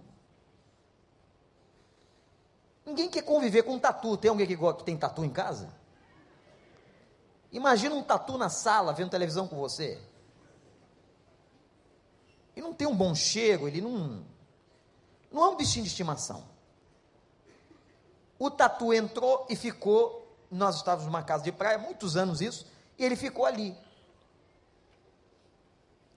[2.91, 4.17] Ninguém quer conviver com um tatu.
[4.17, 5.73] Tem alguém que, que tem tatu em casa?
[7.49, 9.97] Imagina um tatu na sala vendo televisão com você.
[12.53, 14.25] E não tem um bom cheiro, ele não.
[15.31, 16.43] Não é um bichinho de estimação.
[18.37, 20.19] O tatu entrou e ficou.
[20.51, 22.67] Nós estávamos numa casa de praia, muitos anos isso,
[22.97, 23.73] e ele ficou ali.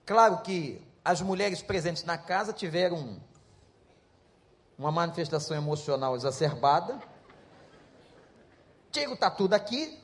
[0.05, 3.17] Claro que as mulheres presentes na casa tiveram
[4.77, 6.99] uma manifestação emocional exacerbada.
[8.91, 9.99] Tira o tatu daqui.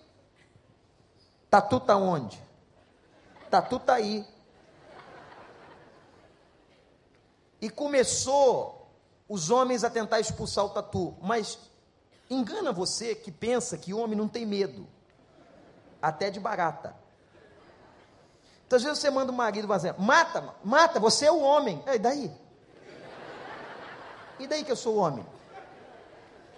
[1.49, 2.41] Tatu está onde?
[3.49, 4.25] Tatu está aí.
[7.61, 8.89] E começou
[9.27, 11.15] os homens a tentar expulsar o tatu.
[11.21, 11.59] Mas
[12.29, 14.87] engana você que pensa que o homem não tem medo.
[16.01, 16.95] Até de barata.
[18.65, 21.83] Então, às vezes você manda o marido fazer, mata, mata, você é o homem.
[21.87, 22.33] E daí?
[24.41, 25.23] E daí que eu sou homem?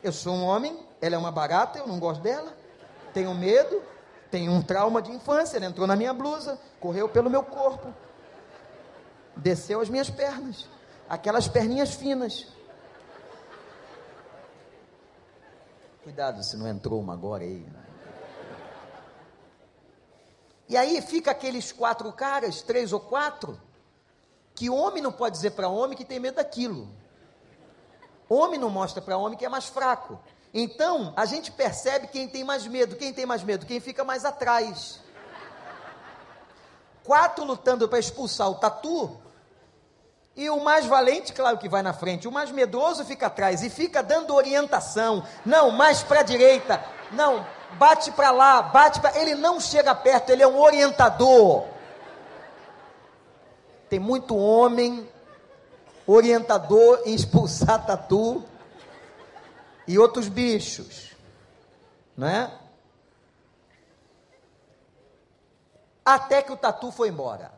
[0.01, 2.55] Eu sou um homem, ela é uma barata, eu não gosto dela,
[3.13, 3.83] tenho medo,
[4.31, 7.93] tenho um trauma de infância, ela entrou na minha blusa, correu pelo meu corpo,
[9.35, 10.69] desceu as minhas pernas,
[11.09, 12.47] aquelas perninhas finas.
[16.03, 17.59] Cuidado se não entrou uma agora aí.
[17.59, 17.83] Né?
[20.69, 23.59] E aí fica aqueles quatro caras, três ou quatro,
[24.55, 27.02] que homem não pode dizer para homem que tem medo daquilo.
[28.33, 30.19] Homem não mostra para homem que é mais fraco.
[30.53, 32.95] Então, a gente percebe quem tem mais medo.
[32.95, 33.65] Quem tem mais medo?
[33.65, 34.99] Quem fica mais atrás.
[37.03, 39.19] Quatro lutando para expulsar o tatu.
[40.35, 42.27] E o mais valente, claro que vai na frente.
[42.27, 45.23] O mais medroso fica atrás e fica dando orientação.
[45.45, 46.83] Não, mais para a direita.
[47.11, 49.17] Não, bate para lá, bate para.
[49.19, 51.65] Ele não chega perto, ele é um orientador.
[53.89, 55.07] Tem muito homem
[56.05, 58.43] orientador em expulsar tatu
[59.87, 61.15] e outros bichos,
[62.15, 62.59] não é?
[66.05, 67.51] Até que o tatu foi embora.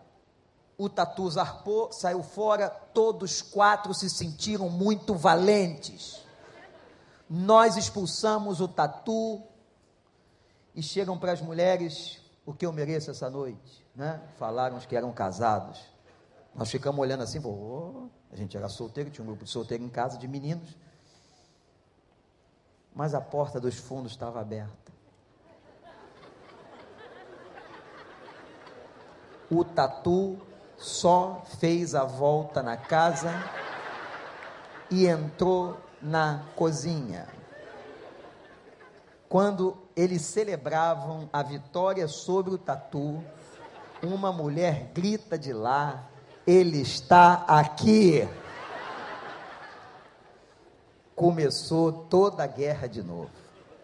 [0.77, 6.23] O tatu zarpou, saiu fora, todos quatro se sentiram muito valentes.
[7.29, 9.41] Nós expulsamos o tatu
[10.75, 14.21] e chegam para as mulheres o que eu mereço essa noite, né?
[14.37, 15.79] Falaram os que eram casados.
[16.53, 19.87] Nós ficamos olhando assim, oh, a gente era solteiro, tinha um grupo de solteiro em
[19.87, 20.75] casa de meninos.
[22.93, 24.91] Mas a porta dos fundos estava aberta.
[29.49, 30.37] O tatu
[30.75, 33.31] só fez a volta na casa
[34.91, 37.29] e entrou na cozinha.
[39.29, 43.23] Quando eles celebravam a vitória sobre o tatu,
[44.03, 46.09] uma mulher grita de lá:
[46.45, 48.27] Ele está aqui.
[51.15, 53.31] Começou toda a guerra de novo.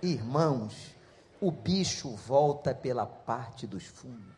[0.01, 0.95] Irmãos,
[1.39, 4.35] o bicho volta pela parte dos fundos.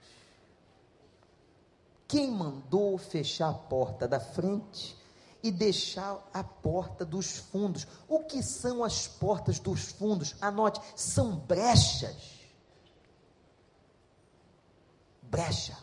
[2.08, 4.96] Quem mandou fechar a porta da frente
[5.42, 7.86] e deixar a porta dos fundos.
[8.08, 10.36] O que são as portas dos fundos?
[10.40, 12.40] Anote, são brechas.
[15.22, 15.78] Brecha.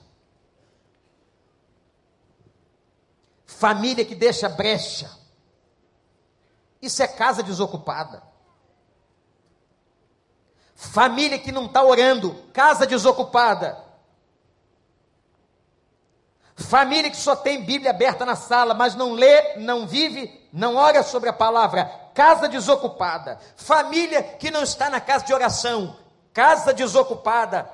[3.61, 5.11] Família que deixa brecha.
[6.81, 8.23] Isso é casa desocupada.
[10.75, 13.77] Família que não está orando, casa desocupada.
[16.57, 21.03] Família que só tem Bíblia aberta na sala, mas não lê, não vive, não ora
[21.03, 21.85] sobre a palavra.
[22.15, 23.39] Casa desocupada.
[23.57, 25.99] Família que não está na casa de oração.
[26.33, 27.71] Casa desocupada.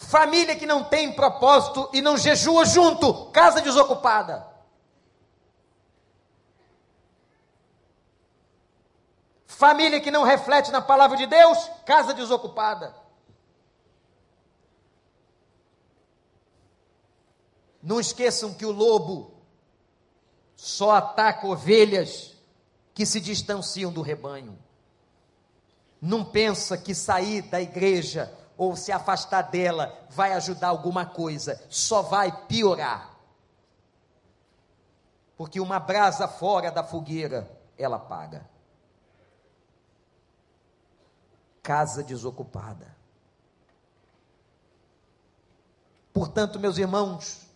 [0.00, 3.26] Família que não tem propósito e não jejua junto.
[3.26, 4.48] Casa desocupada.
[9.46, 11.70] Família que não reflete na palavra de Deus.
[11.84, 12.96] Casa desocupada.
[17.82, 19.34] Não esqueçam que o lobo
[20.56, 22.34] só ataca ovelhas
[22.94, 24.58] que se distanciam do rebanho.
[26.00, 32.02] Não pensa que sair da igreja ou se afastar dela vai ajudar alguma coisa, só
[32.02, 33.16] vai piorar.
[35.34, 38.46] Porque uma brasa fora da fogueira, ela paga.
[41.62, 42.94] Casa desocupada.
[46.12, 47.48] Portanto, meus irmãos,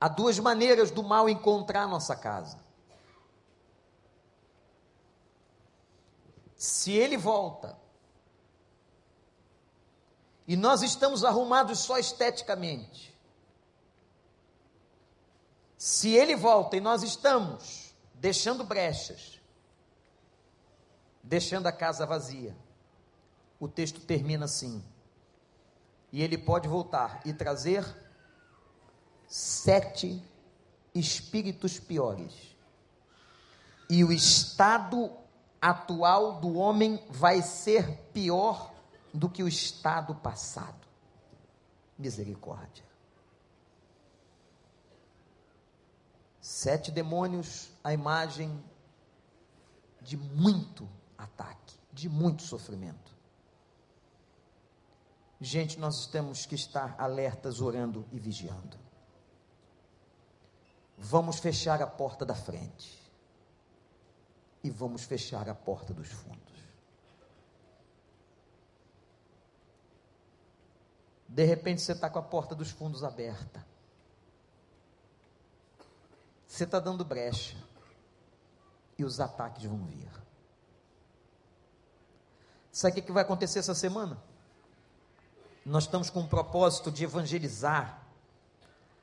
[0.00, 2.58] Há duas maneiras do mal encontrar nossa casa.
[6.56, 7.79] Se ele volta
[10.50, 13.16] e nós estamos arrumados só esteticamente,
[15.78, 19.40] se ele volta e nós estamos deixando brechas,
[21.22, 22.56] deixando a casa vazia.
[23.60, 24.84] O texto termina assim:
[26.10, 27.86] e ele pode voltar e trazer
[29.28, 30.20] sete
[30.92, 32.56] espíritos piores.
[33.88, 35.12] E o estado
[35.62, 38.69] atual do homem vai ser pior
[39.12, 40.86] do que o estado passado.
[41.98, 42.84] Misericórdia.
[46.40, 48.62] Sete demônios, a imagem
[50.00, 50.88] de muito
[51.18, 53.14] ataque, de muito sofrimento.
[55.40, 58.78] Gente, nós temos que estar alertas, orando e vigiando.
[60.98, 63.00] Vamos fechar a porta da frente.
[64.62, 66.49] E vamos fechar a porta dos fundos.
[71.30, 73.64] De repente você está com a porta dos fundos aberta.
[76.46, 77.56] Você está dando brecha.
[78.98, 80.10] E os ataques vão vir.
[82.72, 84.20] Sabe o que vai acontecer essa semana?
[85.64, 88.02] Nós estamos com o propósito de evangelizar,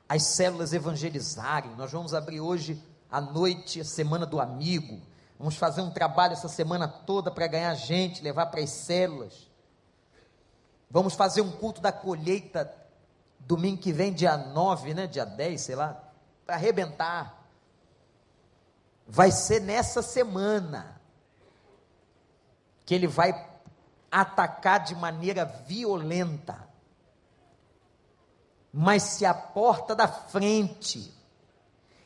[0.06, 1.74] as células evangelizarem.
[1.76, 5.00] Nós vamos abrir hoje à noite a Semana do Amigo.
[5.38, 9.47] Vamos fazer um trabalho essa semana toda para ganhar gente, levar para as células.
[10.90, 12.74] Vamos fazer um culto da colheita
[13.40, 15.06] domingo que vem, dia 9, né?
[15.06, 16.02] Dia 10, sei lá,
[16.44, 17.46] para arrebentar.
[19.06, 21.00] Vai ser nessa semana
[22.84, 23.48] que ele vai
[24.10, 26.68] atacar de maneira violenta.
[28.72, 31.12] Mas se a porta da frente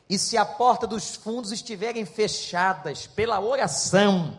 [0.09, 4.37] e se a porta dos fundos estiverem fechadas pela oração,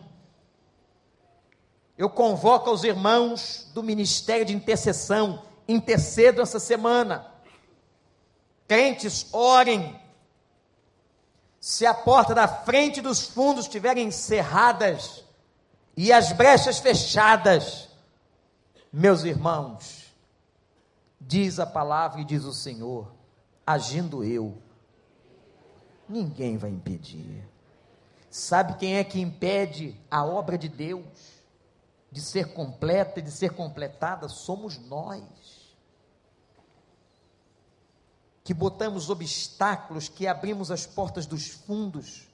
[1.97, 7.25] eu convoco aos irmãos do Ministério de Intercessão, intercedam essa semana.
[8.67, 9.99] Crentes, orem.
[11.59, 15.23] Se a porta da frente dos fundos estiverem encerradas,
[15.97, 17.87] e as brechas fechadas,
[18.91, 20.13] meus irmãos,
[21.19, 23.11] diz a palavra e diz o Senhor,
[23.65, 24.57] agindo eu,
[26.07, 27.47] ninguém vai impedir.
[28.29, 31.34] Sabe quem é que impede a obra de Deus
[32.15, 34.29] de ser completa e de ser completada?
[34.29, 35.75] Somos nós.
[38.41, 42.29] Que botamos obstáculos, que abrimos as portas dos fundos,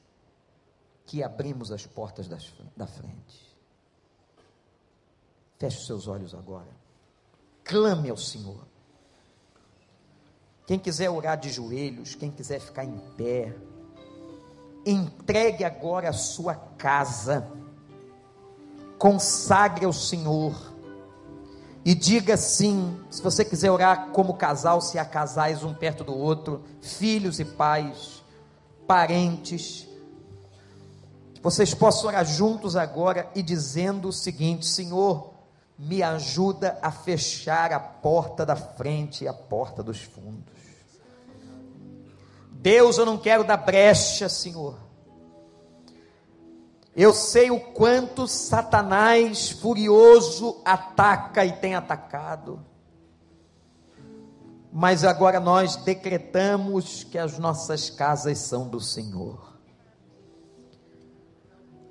[1.07, 3.57] que abrimos as portas das, da frente.
[5.57, 6.69] Feche os seus olhos agora.
[7.63, 8.63] Clame ao Senhor.
[10.67, 13.57] Quem quiser orar de joelhos, quem quiser ficar em pé,
[14.85, 17.51] entregue agora a sua casa,
[19.01, 20.53] consagre ao Senhor
[21.83, 22.99] e diga sim.
[23.09, 27.45] Se você quiser orar como casal, se há casais um perto do outro, filhos e
[27.45, 28.23] pais,
[28.85, 29.87] parentes,
[31.41, 35.33] vocês possam orar juntos agora e dizendo o seguinte: Senhor,
[35.79, 40.53] me ajuda a fechar a porta da frente e a porta dos fundos.
[42.51, 44.90] Deus, eu não quero dar brecha, Senhor.
[46.95, 52.65] Eu sei o quanto Satanás furioso ataca e tem atacado.
[54.71, 59.57] Mas agora nós decretamos que as nossas casas são do Senhor.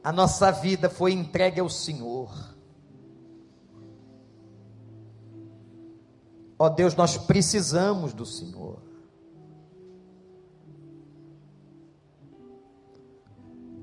[0.03, 2.31] A nossa vida foi entregue ao Senhor.
[6.59, 8.89] Ó Deus, nós precisamos do Senhor.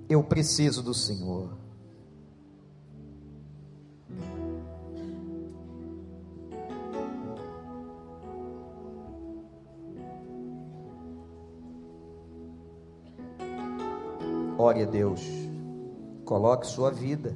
[0.10, 1.50] Eu preciso do Senhor.
[14.58, 15.22] Ore a Deus,
[16.26, 17.36] coloque sua vida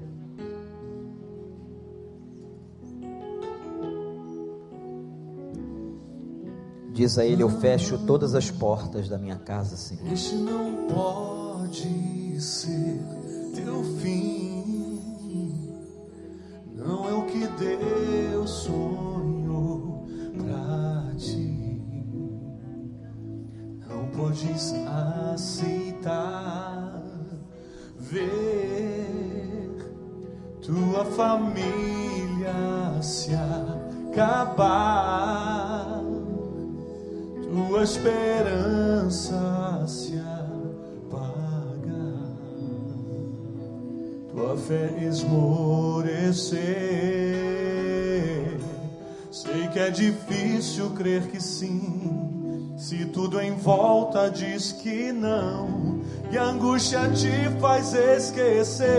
[7.01, 10.11] Diz a ele: Eu fecho todas as portas da minha casa, Senhor.
[10.11, 11.41] Este não pode
[12.39, 12.99] ser
[13.53, 14.99] teu fim.
[16.76, 20.07] Não é o que Deus sonhou
[20.38, 21.80] pra ti.
[23.88, 24.74] Não podes
[25.34, 27.01] aceitar
[27.97, 29.78] ver
[30.62, 32.53] tua família
[33.01, 33.32] se
[34.14, 35.41] acabar
[37.72, 40.31] tua esperança se apaga,
[44.42, 46.60] tua fé esmorecer.
[49.30, 56.38] Sei que é difícil crer que sim, Se tudo em volta diz que não, e
[56.38, 58.89] a angústia te faz esquecer.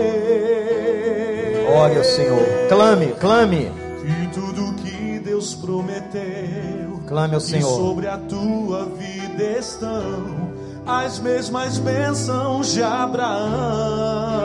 [1.75, 2.39] Ore ao Senhor,
[2.69, 3.71] clame, clame.
[4.05, 7.75] E tudo que Deus prometeu, Clame ao Senhor.
[7.75, 10.53] sobre a tua vida estão
[10.85, 14.42] as mesmas bênçãos de Abraão.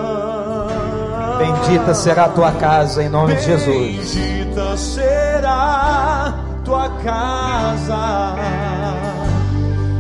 [1.39, 4.15] Bendita será a tua casa em nome de Jesus.
[4.15, 6.35] Bendita será
[6.65, 8.35] tua casa.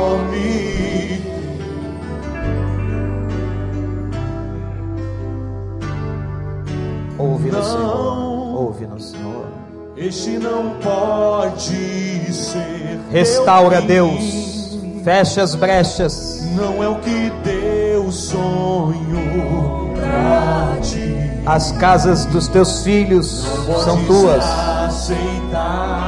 [7.18, 7.52] Ouve.
[7.52, 8.07] Senhor.
[10.08, 12.98] Este não pode ser.
[13.12, 14.18] Restaura, Deus.
[14.18, 15.02] fim.
[15.04, 16.44] Fecha as brechas.
[16.56, 21.14] Não é o que Deus sonhou pra ti.
[21.46, 23.46] As casas dos teus filhos
[23.84, 24.46] são Podes tuas.
[24.86, 26.00] Aceitar,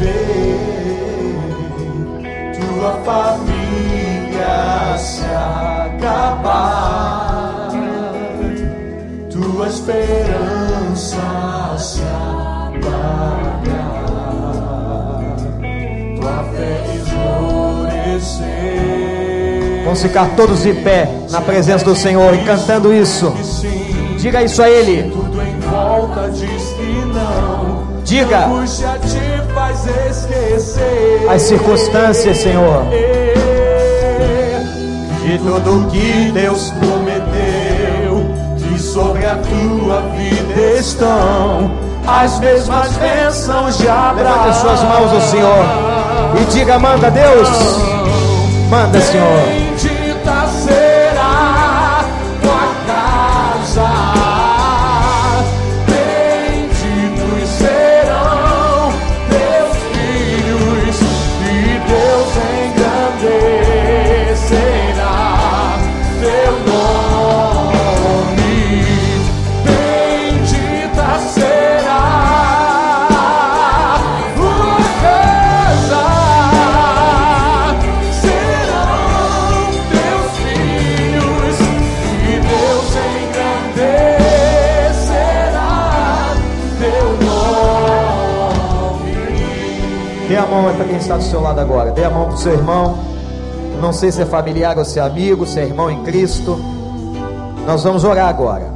[0.00, 0.60] ver
[2.58, 5.26] tua família se
[6.00, 6.48] acabar,
[9.30, 11.39] tua esperança
[19.84, 23.32] Vamos ficar todos de pé na presença do Senhor e cantando isso.
[24.18, 25.10] Diga isso a Ele.
[25.10, 28.02] tudo em volta diz que não.
[28.04, 28.46] Diga.
[31.28, 32.84] As circunstâncias, Senhor.
[35.22, 37.09] de tudo que Deus prometeu,
[39.00, 41.70] sobre a tua vida estão
[42.06, 44.36] as mesmas bênçãos de Abraão.
[44.36, 45.64] Levante suas mãos ao Senhor
[46.40, 47.48] e diga: manda Deus.
[48.70, 49.69] Manda, Senhor.
[90.80, 91.90] Para quem está do seu lado agora.
[91.90, 92.96] Dê a mão para o seu irmão.
[93.82, 96.58] Não sei se é familiar ou se é amigo, se é irmão em Cristo.
[97.66, 98.66] Nós vamos orar agora.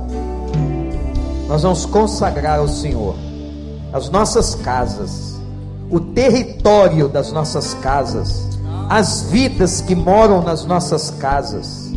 [1.49, 3.15] Nós vamos consagrar ao Senhor
[3.91, 5.41] as nossas casas,
[5.91, 8.49] o território das nossas casas,
[8.91, 11.91] as vidas que moram nas nossas casas,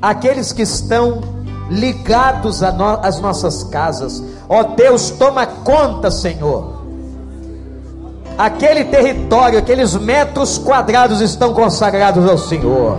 [0.00, 1.20] aqueles que estão
[1.68, 4.22] ligados a no- às nossas casas.
[4.48, 6.83] Ó Deus, toma conta, Senhor
[8.36, 12.98] aquele território, aqueles metros quadrados estão consagrados ao Senhor.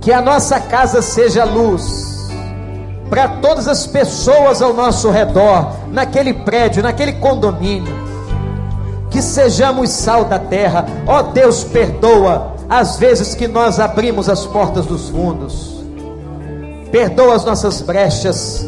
[0.00, 2.12] Que a nossa casa seja luz
[3.08, 7.94] para todas as pessoas ao nosso redor, naquele prédio, naquele condomínio.
[9.10, 10.86] Que sejamos sal da terra.
[11.06, 15.84] Ó Deus, perdoa as vezes que nós abrimos as portas dos fundos.
[16.90, 18.66] Perdoa as nossas brechas.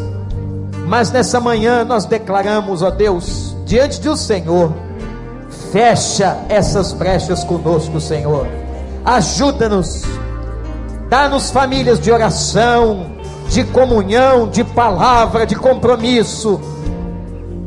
[0.86, 4.70] Mas nessa manhã nós declaramos, ó Deus, diante do Senhor,
[5.74, 8.46] fecha essas brechas conosco, Senhor.
[9.04, 10.04] Ajuda-nos,
[11.08, 13.06] dá-nos famílias de oração,
[13.48, 16.60] de comunhão, de palavra, de compromisso.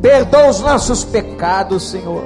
[0.01, 2.23] Perdoa os nossos pecados, Senhor.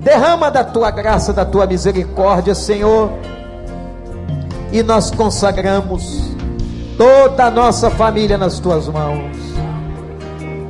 [0.00, 3.10] Derrama da tua graça, da tua misericórdia, Senhor.
[4.72, 6.30] E nós consagramos
[6.96, 9.36] toda a nossa família nas tuas mãos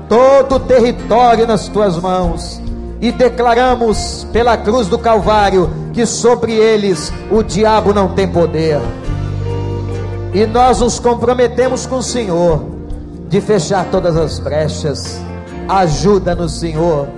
[0.08, 2.60] todo o território nas tuas mãos
[3.00, 8.80] e declaramos pela cruz do Calvário que sobre eles o diabo não tem poder.
[10.32, 12.64] E nós nos comprometemos com o Senhor
[13.28, 15.20] de fechar todas as brechas.
[15.68, 17.08] Ajuda-nos, Senhor,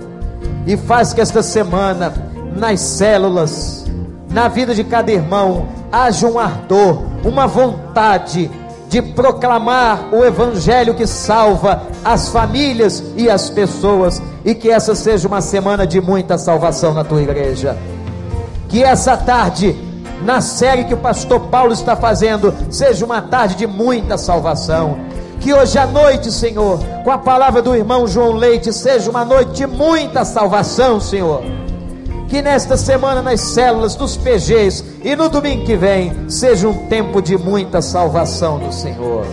[0.65, 2.13] e faz que esta semana
[2.55, 3.85] nas células,
[4.29, 8.49] na vida de cada irmão, haja um ardor, uma vontade
[8.91, 15.29] de proclamar o evangelho que salva as famílias e as pessoas, e que essa seja
[15.29, 17.77] uma semana de muita salvação na tua igreja.
[18.67, 19.73] Que essa tarde,
[20.23, 24.99] na série que o pastor Paulo está fazendo, seja uma tarde de muita salvação.
[25.39, 29.53] Que hoje à noite, Senhor, com a palavra do irmão João Leite, seja uma noite
[29.53, 31.41] de muita salvação, Senhor
[32.31, 37.21] Que nesta semana nas células, dos PGs e no domingo que vem seja um tempo
[37.21, 39.25] de muita salvação do Senhor.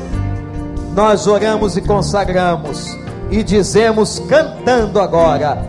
[0.96, 2.99] Nós oramos e consagramos
[3.30, 5.64] e dizemos cantando agora: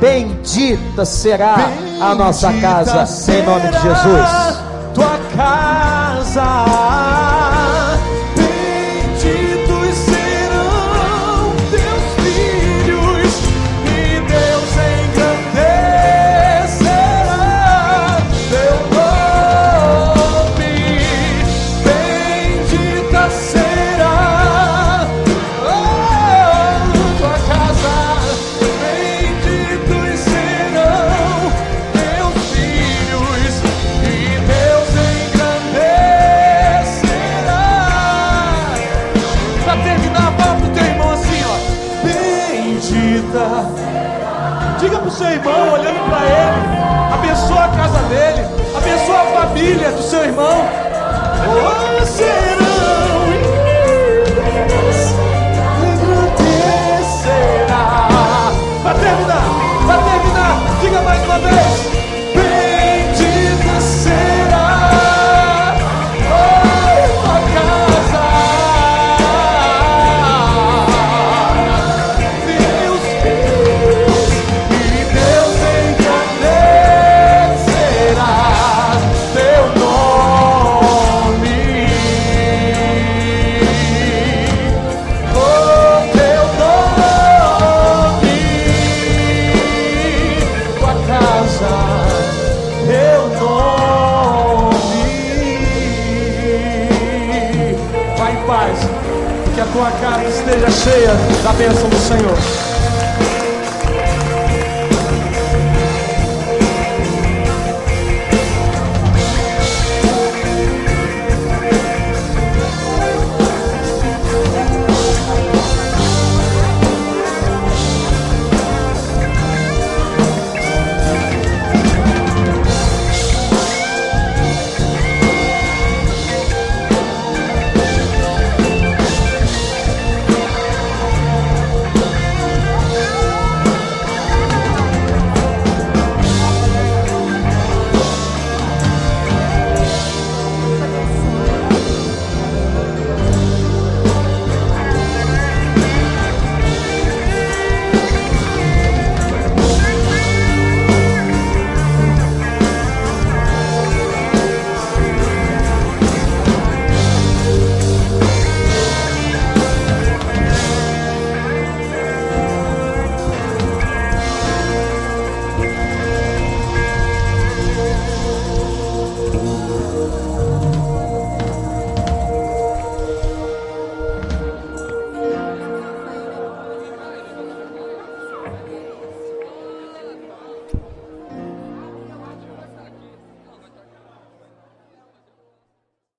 [0.00, 4.58] Bendita será Bendita a nossa casa, em nome de Jesus.
[4.94, 7.69] Tua casa